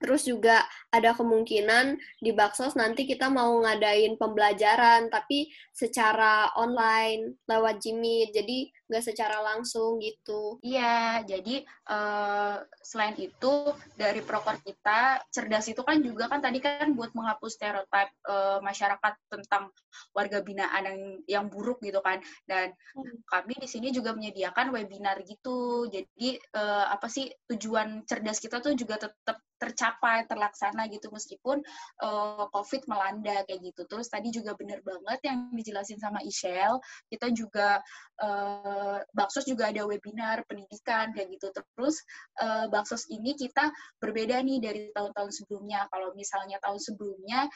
Terus 0.03 0.27
juga 0.27 0.67
ada 0.91 1.15
kemungkinan 1.15 1.97
di 2.19 2.35
Baksos 2.35 2.75
nanti 2.75 3.07
kita 3.07 3.31
mau 3.31 3.62
ngadain 3.62 4.19
pembelajaran, 4.19 5.07
tapi 5.09 5.49
secara 5.71 6.51
online 6.59 7.38
lewat 7.47 7.79
Jimmy, 7.79 8.27
jadi 8.35 8.67
nggak 8.92 9.09
secara 9.09 9.40
langsung 9.40 9.96
gitu. 10.05 10.61
Iya, 10.61 11.24
jadi 11.24 11.64
uh, 11.88 12.61
selain 12.85 13.16
itu 13.16 13.72
dari 13.96 14.20
proker 14.20 14.61
kita 14.61 15.24
cerdas 15.33 15.64
itu 15.72 15.81
kan 15.81 16.05
juga 16.05 16.28
kan 16.28 16.44
tadi 16.44 16.61
kan 16.61 16.92
buat 16.92 17.16
menghapus 17.16 17.57
stereotip 17.57 18.12
uh, 18.28 18.61
masyarakat 18.61 19.16
tentang 19.33 19.72
warga 20.12 20.44
binaan 20.44 20.85
yang 20.85 21.00
yang 21.24 21.44
buruk 21.48 21.81
gitu 21.81 22.05
kan. 22.05 22.20
Dan 22.44 22.76
hmm. 22.92 23.24
kami 23.24 23.57
di 23.57 23.68
sini 23.68 23.88
juga 23.88 24.12
menyediakan 24.12 24.68
webinar 24.76 25.24
gitu. 25.24 25.88
Jadi 25.88 26.37
uh, 26.52 26.92
apa 26.92 27.09
sih 27.09 27.33
tujuan 27.48 28.05
cerdas 28.05 28.37
kita 28.37 28.61
tuh 28.61 28.76
juga 28.76 29.00
tetap 29.00 29.40
tercapai, 29.62 30.26
terlaksana 30.26 30.90
gitu 30.90 31.07
meskipun 31.14 31.62
uh, 32.02 32.50
COVID 32.50 32.90
melanda 32.90 33.46
kayak 33.46 33.62
gitu. 33.70 33.87
Terus 33.87 34.11
tadi 34.11 34.35
juga 34.35 34.59
benar 34.59 34.83
banget 34.83 35.22
yang 35.31 35.55
dijelasin 35.55 36.02
sama 36.02 36.18
Ishel, 36.26 36.83
kita 37.07 37.31
juga 37.31 37.78
uh, 38.18 38.82
Baksos 39.12 39.45
juga 39.49 39.71
ada 39.71 39.85
webinar 39.85 40.47
pendidikan 40.47 41.12
kayak 41.12 41.29
gitu. 41.37 41.51
Terus 41.53 41.97
uh, 42.40 42.66
Baksos 42.68 43.09
ini 43.09 43.35
kita 43.37 43.71
berbeda 43.99 44.40
nih 44.42 44.59
dari 44.62 44.81
tahun-tahun 44.92 45.33
sebelumnya. 45.33 45.87
Kalau 45.90 46.14
misalnya 46.16 46.59
tahun 46.62 46.81
sebelumnya 46.81 47.51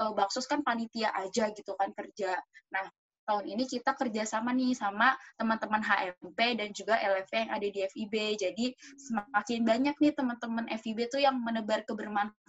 uh, 0.00 0.12
Baksos 0.12 0.46
kan 0.46 0.60
panitia 0.64 1.10
aja 1.16 1.50
gitu 1.52 1.72
kan 1.76 1.90
kerja. 1.94 2.38
Nah, 2.72 2.86
tahun 3.30 3.46
ini 3.46 3.64
kita 3.70 3.94
kerjasama 3.94 4.50
nih 4.50 4.74
sama 4.74 5.14
teman-teman 5.38 5.78
HMP 5.78 6.38
dan 6.58 6.74
juga 6.74 6.98
LFV 6.98 7.32
yang 7.46 7.52
ada 7.54 7.66
di 7.70 7.80
FIB. 7.86 8.14
Jadi 8.34 8.66
semakin 8.98 9.60
banyak 9.62 9.94
nih 10.02 10.12
teman-teman 10.18 10.66
FIB 10.82 11.06
tuh 11.06 11.22
yang 11.22 11.38
menebar 11.38 11.86
kebermanfaatan 11.86 12.39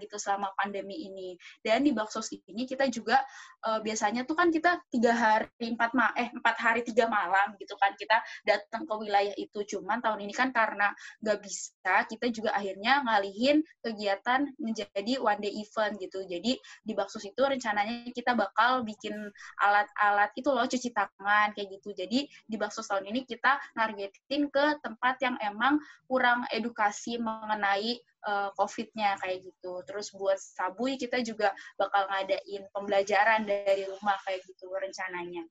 gitu 0.00 0.16
selama 0.16 0.54
pandemi 0.54 1.10
ini. 1.10 1.34
Dan 1.60 1.82
di 1.82 1.90
Baksos 1.90 2.30
ini 2.30 2.64
kita 2.64 2.86
juga 2.88 3.18
uh, 3.66 3.82
biasanya 3.82 4.24
tuh 4.24 4.38
kan 4.38 4.54
kita 4.54 4.78
tiga 4.92 5.12
hari 5.12 5.74
empat 5.74 5.90
ma 5.92 6.14
eh 6.14 6.30
empat 6.30 6.56
hari 6.56 6.80
tiga 6.86 7.10
malam 7.10 7.58
gitu 7.58 7.74
kan 7.76 7.92
kita 7.98 8.22
datang 8.46 8.86
ke 8.86 8.94
wilayah 8.94 9.34
itu. 9.34 9.66
Cuman 9.66 9.98
tahun 9.98 10.22
ini 10.24 10.34
kan 10.36 10.54
karena 10.54 10.94
nggak 11.20 11.38
bisa, 11.42 12.06
kita 12.06 12.30
juga 12.30 12.54
akhirnya 12.54 13.02
ngalihin 13.02 13.66
kegiatan 13.82 14.52
menjadi 14.62 15.18
one 15.18 15.40
day 15.42 15.52
event 15.58 15.98
gitu. 15.98 16.22
Jadi 16.22 16.60
di 16.86 16.92
Baksos 16.94 17.26
itu 17.26 17.42
rencananya 17.42 18.12
kita 18.14 18.38
bakal 18.38 18.86
bikin 18.86 19.14
alat-alat 19.60 20.20
alat 20.20 20.36
itu 20.36 20.52
loh 20.52 20.68
cuci 20.68 20.90
tangan 20.92 21.56
kayak 21.56 21.80
gitu. 21.80 21.96
Jadi 21.96 22.28
di 22.28 22.56
bakso 22.60 22.84
tahun 22.84 23.08
ini 23.08 23.24
kita 23.24 23.56
nargetin 23.72 24.52
ke 24.52 24.64
tempat 24.84 25.16
yang 25.24 25.40
emang 25.40 25.80
kurang 26.04 26.44
edukasi 26.52 27.16
mengenai 27.16 27.96
uh, 28.26 28.50
COVID-nya 28.56 29.16
kayak 29.20 29.44
gitu. 29.46 29.84
Terus 29.86 30.12
buat 30.16 30.36
sabui 30.36 30.96
kita 31.00 31.20
juga 31.24 31.52
bakal 31.80 32.08
ngadain 32.08 32.66
pembelajaran 32.72 33.46
dari 33.46 33.86
rumah 33.86 34.16
kayak 34.24 34.44
gitu 34.48 34.68
rencananya. 34.72 35.44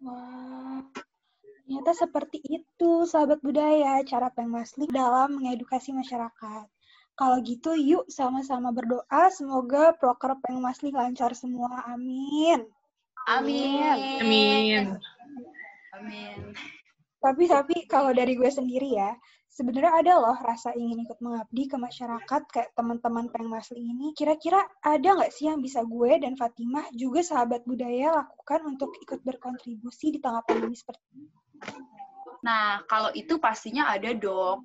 Wah, 0.00 0.80
Ternyata 1.70 1.94
seperti 1.94 2.42
itu, 2.50 3.06
sahabat 3.06 3.38
budaya, 3.46 4.02
cara 4.02 4.26
Pengmaslik 4.34 4.90
dalam 4.90 5.38
mengedukasi 5.38 5.94
masyarakat. 5.94 6.66
Kalau 7.14 7.38
gitu, 7.46 7.78
yuk 7.78 8.10
sama-sama 8.10 8.74
berdoa. 8.74 9.30
Semoga 9.30 9.94
proker 9.94 10.34
Pengmaslik 10.42 10.98
lancar 10.98 11.30
semua. 11.38 11.86
Amin. 11.86 12.66
Amin. 13.30 14.18
Amin. 14.18 14.98
Amin. 15.94 16.58
Tapi 17.20 17.44
tapi 17.52 17.76
kalau 17.84 18.16
dari 18.16 18.32
gue 18.32 18.48
sendiri 18.48 18.96
ya, 18.96 19.12
sebenarnya 19.52 19.92
ada 19.92 20.12
loh 20.24 20.38
rasa 20.40 20.72
ingin 20.72 21.04
ikut 21.04 21.20
mengabdi 21.20 21.68
ke 21.68 21.76
masyarakat 21.76 22.42
kayak 22.48 22.72
teman-teman 22.72 23.28
Pengmasli 23.28 23.76
ini. 23.76 24.16
Kira-kira 24.16 24.64
ada 24.80 25.08
nggak 25.20 25.28
sih 25.28 25.52
yang 25.52 25.60
bisa 25.60 25.84
gue 25.84 26.16
dan 26.16 26.32
Fatimah 26.40 26.88
juga 26.96 27.20
sahabat 27.20 27.68
budaya 27.68 28.24
lakukan 28.24 28.64
untuk 28.64 28.96
ikut 29.04 29.20
berkontribusi 29.20 30.16
di 30.16 30.18
tengah 30.24 30.40
pandemi 30.48 30.72
seperti 30.72 31.04
ini? 31.12 31.28
Nah, 32.40 32.80
kalau 32.88 33.12
itu 33.12 33.36
pastinya 33.36 33.92
ada 33.92 34.16
dong. 34.16 34.64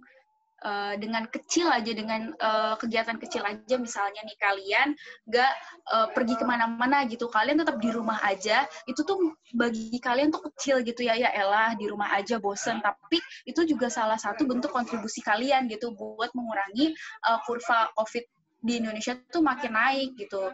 Uh, 0.65 0.97
dengan 0.97 1.29
kecil 1.29 1.69
aja, 1.69 1.93
dengan 1.93 2.33
uh, 2.41 2.73
kegiatan 2.81 3.21
kecil 3.21 3.45
aja, 3.45 3.77
misalnya 3.77 4.17
nih 4.25 4.33
kalian 4.41 4.97
nggak 5.29 5.53
uh, 5.93 6.07
pergi 6.09 6.41
ke 6.41 6.41
mana-mana 6.41 7.05
gitu, 7.05 7.29
kalian 7.29 7.61
tetap 7.61 7.77
di 7.77 7.93
rumah 7.93 8.17
aja, 8.25 8.65
itu 8.89 9.05
tuh 9.05 9.37
bagi 9.53 10.01
kalian 10.01 10.33
tuh 10.33 10.41
kecil 10.49 10.81
gitu 10.81 11.05
ya, 11.05 11.13
ya 11.21 11.29
elah 11.37 11.77
di 11.77 11.85
rumah 11.85 12.09
aja 12.17 12.41
bosen, 12.41 12.81
tapi 12.81 13.21
itu 13.45 13.61
juga 13.69 13.93
salah 13.93 14.17
satu 14.17 14.49
bentuk 14.49 14.73
kontribusi 14.73 15.21
kalian 15.21 15.69
gitu 15.69 15.93
buat 15.93 16.33
mengurangi 16.33 16.97
uh, 17.29 17.37
kurva 17.45 17.93
COVID 17.93 18.25
di 18.65 18.81
Indonesia 18.81 19.13
tuh 19.29 19.45
makin 19.45 19.69
naik 19.69 20.17
gitu. 20.17 20.49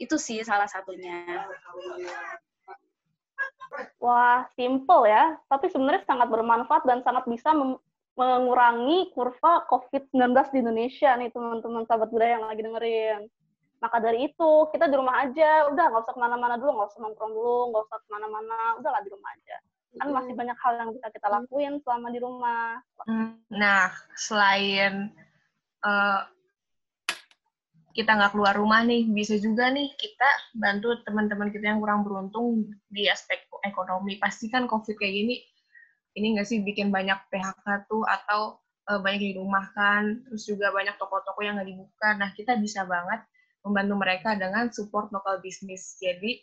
Itu 0.00 0.16
sih 0.16 0.40
salah 0.48 0.64
satunya. 0.64 1.44
Wah, 4.00 4.48
simple 4.56 5.12
ya, 5.12 5.36
tapi 5.52 5.68
sebenarnya 5.68 6.08
sangat 6.08 6.32
bermanfaat 6.32 6.88
dan 6.88 7.04
sangat 7.04 7.28
bisa 7.28 7.52
mengurangi 8.12 9.08
kurva 9.16 9.64
COVID-19 9.72 10.36
di 10.52 10.58
Indonesia 10.60 11.16
nih 11.16 11.32
teman-teman 11.32 11.88
sahabat 11.88 12.12
budaya 12.12 12.36
yang 12.36 12.46
lagi 12.48 12.60
dengerin. 12.60 13.22
Maka 13.82 13.98
dari 13.98 14.30
itu, 14.30 14.50
kita 14.70 14.86
di 14.86 14.94
rumah 14.94 15.26
aja, 15.26 15.66
udah 15.72 15.84
nggak 15.90 16.02
usah 16.06 16.14
ke 16.14 16.22
mana-mana 16.22 16.54
dulu, 16.54 16.70
nggak 16.78 16.90
usah 16.94 17.00
nongkrong 17.02 17.32
dulu, 17.34 17.58
nggak 17.74 17.82
usah 17.88 17.98
ke 17.98 18.08
mana-mana, 18.14 18.58
udahlah 18.78 19.00
di 19.02 19.10
rumah 19.10 19.30
aja. 19.34 19.56
Kan 19.98 20.08
masih 20.14 20.32
banyak 20.38 20.58
hal 20.62 20.72
yang 20.78 20.90
bisa 20.94 21.08
kita 21.10 21.28
lakuin 21.28 21.74
selama 21.82 22.08
di 22.14 22.20
rumah. 22.22 22.78
Nah, 23.50 23.90
selain 24.14 25.10
uh, 25.82 26.20
kita 27.90 28.14
nggak 28.14 28.32
keluar 28.38 28.54
rumah 28.54 28.86
nih, 28.86 29.10
bisa 29.10 29.34
juga 29.42 29.66
nih 29.68 29.90
kita 29.98 30.30
bantu 30.54 31.02
teman-teman 31.02 31.50
kita 31.50 31.74
yang 31.74 31.82
kurang 31.82 32.06
beruntung 32.06 32.70
di 32.86 33.10
aspek 33.10 33.50
ekonomi. 33.66 34.16
Pasti 34.22 34.46
kan 34.46 34.70
COVID 34.70 34.94
kayak 34.94 35.12
gini 35.12 35.36
ini 36.12 36.36
nggak 36.36 36.48
sih 36.48 36.60
bikin 36.60 36.92
banyak 36.92 37.16
PHK 37.32 37.88
tuh 37.88 38.04
atau 38.04 38.60
uh, 38.88 39.00
banyak 39.00 39.32
dirumahkan, 39.32 40.28
terus 40.28 40.44
juga 40.48 40.72
banyak 40.74 40.96
toko-toko 41.00 41.40
yang 41.40 41.56
nggak 41.56 41.70
dibuka. 41.70 42.08
Nah, 42.18 42.30
kita 42.36 42.58
bisa 42.60 42.84
banget 42.84 43.24
membantu 43.62 43.94
mereka 43.96 44.34
dengan 44.34 44.68
support 44.74 45.08
lokal 45.14 45.38
bisnis. 45.38 45.96
Jadi, 46.02 46.42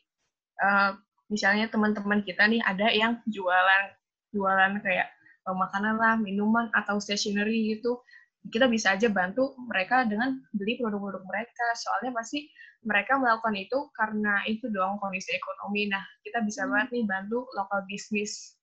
uh, 0.64 0.96
misalnya 1.30 1.68
teman-teman 1.70 2.24
kita 2.26 2.48
nih 2.48 2.64
ada 2.64 2.90
yang 2.90 3.20
jualan 3.30 3.94
jualan 4.34 4.82
kayak 4.82 5.10
uh, 5.46 5.56
makanan 5.56 6.00
lah, 6.00 6.16
minuman 6.18 6.72
atau 6.74 6.98
stationery 6.98 7.78
gitu. 7.78 8.02
Kita 8.50 8.72
bisa 8.72 8.96
aja 8.96 9.12
bantu 9.12 9.52
mereka 9.68 10.08
dengan 10.08 10.40
beli 10.56 10.80
produk-produk 10.80 11.22
mereka. 11.28 11.66
Soalnya 11.76 12.16
pasti 12.16 12.48
mereka 12.88 13.20
melakukan 13.20 13.52
itu 13.60 13.92
karena 13.92 14.48
itu 14.48 14.72
dong 14.72 14.96
kondisi 15.04 15.36
ekonomi. 15.36 15.92
Nah, 15.92 16.02
kita 16.24 16.40
bisa 16.48 16.64
banget 16.66 16.96
nih 16.96 17.04
bantu 17.04 17.44
lokal 17.52 17.84
bisnis 17.84 18.59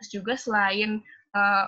Terus 0.00 0.08
juga 0.16 0.32
selain 0.32 1.04
uh, 1.36 1.66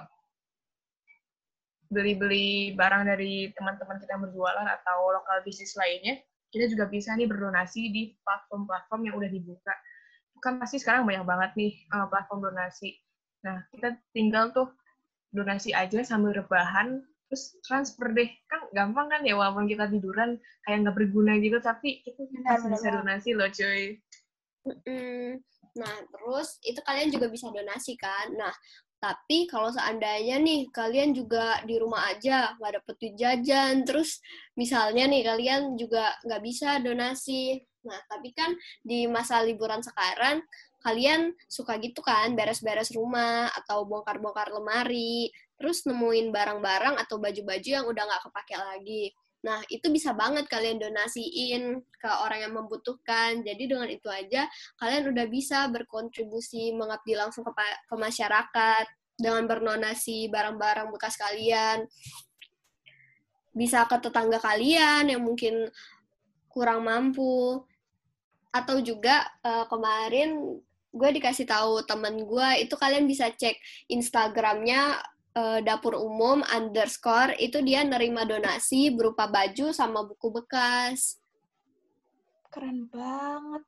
beli-beli 1.93 2.73
barang 2.73 3.05
dari 3.05 3.53
teman-teman 3.53 4.01
kita 4.01 4.17
yang 4.17 4.25
berjualan 4.25 4.65
atau 4.65 5.13
lokal 5.13 5.45
bisnis 5.45 5.77
lainnya, 5.77 6.17
kita 6.49 6.73
juga 6.73 6.89
bisa 6.89 7.13
nih 7.13 7.29
berdonasi 7.29 7.93
di 7.93 8.03
platform-platform 8.25 9.01
yang 9.05 9.15
udah 9.21 9.29
dibuka. 9.29 9.77
Kan 10.41 10.57
pasti 10.57 10.81
sekarang 10.81 11.05
banyak 11.05 11.29
banget 11.29 11.51
nih 11.61 11.73
uh, 11.93 12.09
platform 12.09 12.49
donasi. 12.49 12.97
Nah, 13.45 13.61
kita 13.77 14.01
tinggal 14.17 14.57
tuh 14.57 14.73
donasi 15.37 15.77
aja 15.77 16.01
sambil 16.01 16.33
rebahan, 16.33 17.05
terus 17.29 17.53
transfer 17.69 18.09
deh. 18.17 18.33
Kan 18.49 18.65
gampang 18.73 19.13
kan 19.13 19.21
ya, 19.29 19.37
walaupun 19.37 19.69
kita 19.69 19.93
tiduran 19.93 20.41
kayak 20.65 20.89
nggak 20.89 20.97
berguna 20.97 21.37
gitu, 21.37 21.61
tapi 21.61 22.01
kita 22.09 22.25
masih 22.49 22.73
bisa 22.73 22.89
donasi 22.89 23.31
loh 23.37 23.53
cuy. 23.53 24.01
Nah, 25.73 25.97
terus 26.13 26.61
itu 26.61 26.81
kalian 26.85 27.09
juga 27.09 27.33
bisa 27.33 27.49
donasi 27.49 27.97
kan. 27.97 28.29
Nah, 28.37 28.53
tapi 29.03 29.51
kalau 29.51 29.73
seandainya 29.73 30.39
nih 30.39 30.71
kalian 30.71 31.11
juga 31.11 31.59
di 31.67 31.75
rumah 31.81 32.07
aja 32.13 32.55
nggak 32.61 32.73
dapet 32.79 32.95
duit 33.03 33.15
jajan, 33.19 33.83
terus 33.83 34.23
misalnya 34.55 35.11
nih 35.11 35.27
kalian 35.27 35.75
juga 35.75 36.15
nggak 36.23 36.43
bisa 36.45 36.79
donasi. 36.79 37.59
Nah, 37.83 37.99
tapi 38.07 38.31
kan 38.31 38.55
di 38.87 39.11
masa 39.11 39.43
liburan 39.43 39.83
sekarang 39.83 40.39
kalian 40.87 41.35
suka 41.51 41.79
gitu 41.83 41.99
kan 42.03 42.35
beres-beres 42.39 42.95
rumah 42.95 43.51
atau 43.55 43.87
bongkar-bongkar 43.87 44.55
lemari, 44.55 45.31
terus 45.59 45.83
nemuin 45.87 46.31
barang-barang 46.31 46.95
atau 47.03 47.19
baju-baju 47.19 47.69
yang 47.83 47.87
udah 47.87 48.03
nggak 48.07 48.23
kepake 48.31 48.55
lagi. 48.59 49.05
Nah, 49.43 49.59
itu 49.67 49.91
bisa 49.91 50.15
banget 50.15 50.47
kalian 50.47 50.79
donasiin 50.79 51.83
ke 51.99 52.11
orang 52.23 52.47
yang 52.47 52.55
membutuhkan. 52.55 53.43
Jadi 53.43 53.67
dengan 53.67 53.91
itu 53.91 54.07
aja 54.07 54.47
kalian 54.79 55.11
udah 55.11 55.27
bisa 55.27 55.67
berkontribusi 55.67 56.71
mengabdi 56.79 57.19
langsung 57.19 57.43
ke, 57.43 57.51
ke 57.91 57.95
masyarakat 57.99 58.87
dengan 59.19 59.45
berdonasi 59.51 60.31
barang-barang 60.31 60.95
bekas 60.95 61.19
kalian. 61.19 61.91
Bisa 63.51 63.85
ke 63.91 63.99
tetangga 63.99 64.39
kalian 64.39 65.11
yang 65.11 65.23
mungkin 65.27 65.67
kurang 66.47 66.87
mampu. 66.87 67.67
Atau 68.55 68.79
juga 68.85 69.27
uh, 69.43 69.67
kemarin 69.67 70.61
gue 70.93 71.11
dikasih 71.19 71.49
tahu 71.49 71.89
temen 71.89 72.21
gue 72.29 72.49
itu 72.69 72.77
kalian 72.77 73.09
bisa 73.09 73.33
cek 73.33 73.57
Instagramnya 73.89 75.01
uh, 75.37 75.59
dapur 75.65 75.97
umum 75.97 76.45
underscore 76.53 77.37
itu 77.41 77.61
dia 77.65 77.85
nerima 77.85 78.25
donasi 78.29 78.93
berupa 78.93 79.29
baju 79.29 79.73
sama 79.73 80.05
buku 80.05 80.29
bekas. 80.43 81.21
Keren 82.53 82.89
banget. 82.93 83.65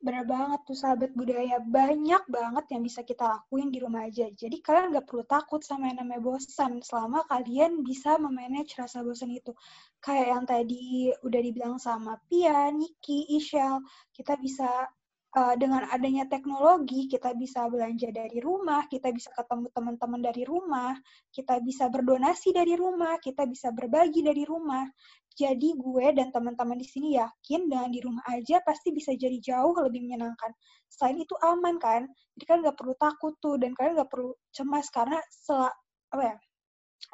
Bener 0.00 0.24
banget 0.24 0.64
tuh 0.64 0.76
sahabat 0.76 1.12
budaya. 1.12 1.60
Banyak 1.60 2.24
banget 2.28 2.64
yang 2.72 2.80
bisa 2.80 3.04
kita 3.04 3.20
lakuin 3.36 3.68
di 3.68 3.84
rumah 3.84 4.08
aja. 4.08 4.32
Jadi 4.32 4.64
kalian 4.64 4.96
nggak 4.96 5.04
perlu 5.04 5.24
takut 5.28 5.60
sama 5.60 5.92
yang 5.92 6.00
namanya 6.00 6.24
bosan 6.24 6.80
selama 6.80 7.20
kalian 7.28 7.84
bisa 7.84 8.16
memanage 8.16 8.80
rasa 8.80 9.04
bosan 9.04 9.32
itu. 9.36 9.52
Kayak 10.00 10.26
yang 10.32 10.44
tadi 10.48 11.12
udah 11.20 11.40
dibilang 11.44 11.76
sama 11.76 12.16
Pia, 12.32 12.72
Niki, 12.72 13.28
Ishel. 13.36 13.84
Kita 14.12 14.40
bisa 14.40 14.88
uh, 15.36 15.54
dengan 15.54 15.86
adanya 15.90 16.26
teknologi 16.26 17.06
kita 17.06 17.34
bisa 17.38 17.66
belanja 17.70 18.10
dari 18.10 18.38
rumah, 18.42 18.86
kita 18.90 19.14
bisa 19.14 19.30
ketemu 19.34 19.70
teman-teman 19.70 20.20
dari 20.20 20.42
rumah, 20.42 20.94
kita 21.30 21.62
bisa 21.62 21.86
berdonasi 21.86 22.50
dari 22.50 22.74
rumah, 22.74 23.18
kita 23.22 23.46
bisa 23.46 23.70
berbagi 23.70 24.24
dari 24.26 24.42
rumah. 24.42 24.86
Jadi 25.30 25.78
gue 25.78 26.06
dan 26.10 26.34
teman-teman 26.34 26.74
di 26.74 26.84
sini 26.84 27.14
yakin 27.16 27.70
dengan 27.70 27.88
di 27.88 28.00
rumah 28.02 28.24
aja 28.26 28.58
pasti 28.66 28.90
bisa 28.90 29.14
jadi 29.14 29.38
jauh 29.38 29.72
lebih 29.78 30.02
menyenangkan. 30.02 30.50
Selain 30.90 31.16
itu 31.22 31.32
aman 31.46 31.78
kan, 31.78 32.10
jadi 32.34 32.44
kan 32.50 32.56
nggak 32.66 32.76
perlu 32.76 32.94
takut 32.98 33.38
tuh 33.38 33.54
dan 33.56 33.70
kalian 33.78 33.94
nggak 33.94 34.10
perlu 34.10 34.34
cemas 34.50 34.90
karena 34.90 35.22
sel 35.30 35.70
apa 36.10 36.34
ya 36.34 36.36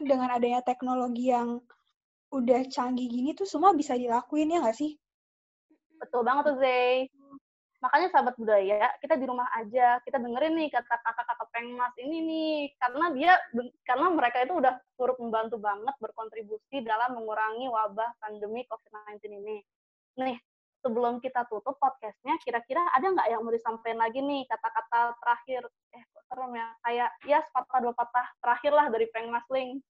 dengan 0.00 0.32
adanya 0.32 0.64
teknologi 0.64 1.28
yang 1.28 1.60
udah 2.32 2.66
canggih 2.72 3.06
gini 3.06 3.36
tuh 3.36 3.46
semua 3.46 3.76
bisa 3.76 3.94
dilakuin 3.94 4.50
ya 4.50 4.64
nggak 4.64 4.74
sih? 4.74 4.96
Betul 6.00 6.24
banget 6.24 6.44
tuh 6.52 6.56
Zay. 6.64 7.06
Makanya 7.76 8.08
sahabat 8.08 8.34
budaya, 8.40 8.88
kita 9.04 9.20
di 9.20 9.28
rumah 9.28 9.52
aja, 9.52 10.00
kita 10.00 10.16
dengerin 10.16 10.56
nih 10.56 10.68
kata 10.72 10.96
kakak-kakak 10.96 11.48
pengmas 11.52 11.92
ini 12.00 12.18
nih, 12.24 12.56
karena 12.80 13.06
dia 13.12 13.32
karena 13.84 14.06
mereka 14.08 14.38
itu 14.40 14.54
udah 14.56 14.74
turut 14.96 15.16
membantu 15.20 15.60
banget 15.60 15.92
berkontribusi 16.00 16.80
dalam 16.80 17.20
mengurangi 17.20 17.68
wabah 17.68 18.16
pandemi 18.16 18.64
COVID-19 18.64 19.28
ini. 19.28 19.56
Nih, 20.16 20.40
sebelum 20.80 21.20
kita 21.20 21.44
tutup 21.52 21.76
podcastnya, 21.76 22.40
kira-kira 22.40 22.80
ada 22.96 23.12
nggak 23.12 23.28
yang 23.28 23.44
mau 23.44 23.52
disampaikan 23.52 24.00
lagi 24.00 24.24
nih 24.24 24.48
kata-kata 24.48 25.12
terakhir? 25.20 25.62
Eh, 25.92 26.02
kok 26.16 26.24
serem 26.32 26.52
ya? 26.56 26.68
Kayak 26.80 27.10
ya 27.28 27.38
sepatah 27.44 27.78
dua 27.84 27.92
patah 27.92 28.26
terakhir 28.40 28.72
lah 28.72 28.86
dari 28.88 29.06
Pengmas 29.12 29.46
Link. 29.52 29.84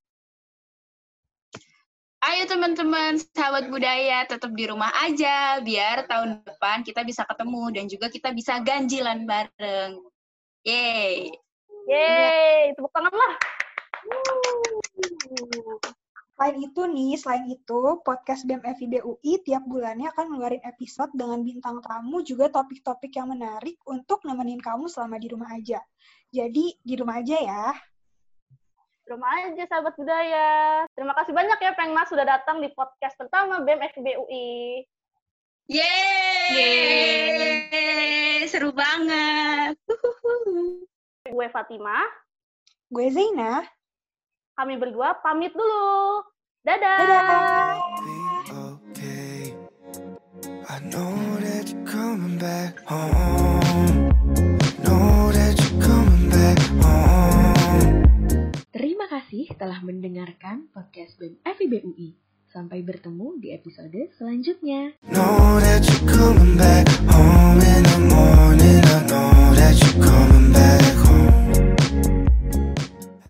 Ayo 2.27 2.43
teman-teman, 2.51 3.23
sahabat 3.39 3.71
budaya, 3.71 4.27
tetap 4.27 4.51
di 4.51 4.67
rumah 4.67 4.91
aja 5.07 5.63
biar 5.63 6.11
tahun 6.11 6.43
depan 6.43 6.83
kita 6.83 7.07
bisa 7.07 7.23
ketemu 7.23 7.71
dan 7.71 7.87
juga 7.87 8.11
kita 8.11 8.35
bisa 8.35 8.59
ganjilan 8.67 9.23
bareng. 9.23 10.03
Yeay. 10.67 11.31
Yeay, 11.87 12.75
tepuk 12.75 12.91
tangan 12.91 13.15
lah. 13.15 13.33
Selain 16.35 16.57
itu 16.59 16.83
nih, 16.91 17.15
selain 17.15 17.47
itu, 17.47 17.81
podcast 18.03 18.43
BEM 18.43 18.75
FIB 18.75 19.07
UI 19.07 19.39
tiap 19.47 19.63
bulannya 19.63 20.11
akan 20.11 20.35
ngeluarin 20.35 20.67
episode 20.67 21.15
dengan 21.15 21.47
bintang 21.47 21.79
tamu 21.79 22.27
juga 22.27 22.51
topik-topik 22.51 23.15
yang 23.15 23.31
menarik 23.31 23.79
untuk 23.87 24.27
nemenin 24.27 24.59
kamu 24.59 24.91
selama 24.91 25.23
di 25.23 25.31
rumah 25.31 25.55
aja. 25.55 25.79
Jadi 26.35 26.75
di 26.83 26.95
rumah 26.99 27.23
aja 27.23 27.39
ya. 27.39 27.71
Rumah 29.07 29.55
aja 29.55 29.71
sahabat 29.71 29.95
budaya. 29.95 30.83
Terima 30.99 31.15
kasih 31.15 31.31
banyak 31.31 31.63
ya 31.63 31.79
Pengmas 31.79 32.11
sudah 32.11 32.27
datang 32.27 32.59
di 32.59 32.67
podcast 32.75 33.15
pertama 33.15 33.63
BEM 33.63 33.79
FIB 33.95 34.19
UI. 34.19 34.83
Yeay! 35.71 37.07
Seru 38.51 38.75
banget. 38.75 39.79
Gue 41.27 41.47
Fatima, 41.55 42.03
Gue 42.91 43.11
Zaina. 43.15 43.63
kami 44.59 44.75
berdua 44.75 45.15
pamit 45.23 45.55
dulu. 45.55 46.23
Dadah. 46.67 46.99
Dadah. 46.99 47.79
okay. 48.75 49.55
I 50.67 50.83
know 50.91 51.15
that 51.47 51.71
you're 51.71 51.87
coming 51.87 52.43
back 52.43 52.83
home. 52.91 54.06
Kasih 59.37 59.53
telah 59.61 59.85
mendengarkan 59.85 60.65
podcast 60.73 61.21
BEM 61.21 61.37
FIB 61.45 61.85
UI. 61.85 62.17
Sampai 62.49 62.81
bertemu 62.81 63.37
di 63.37 63.53
episode 63.53 64.09
selanjutnya. 64.17 64.97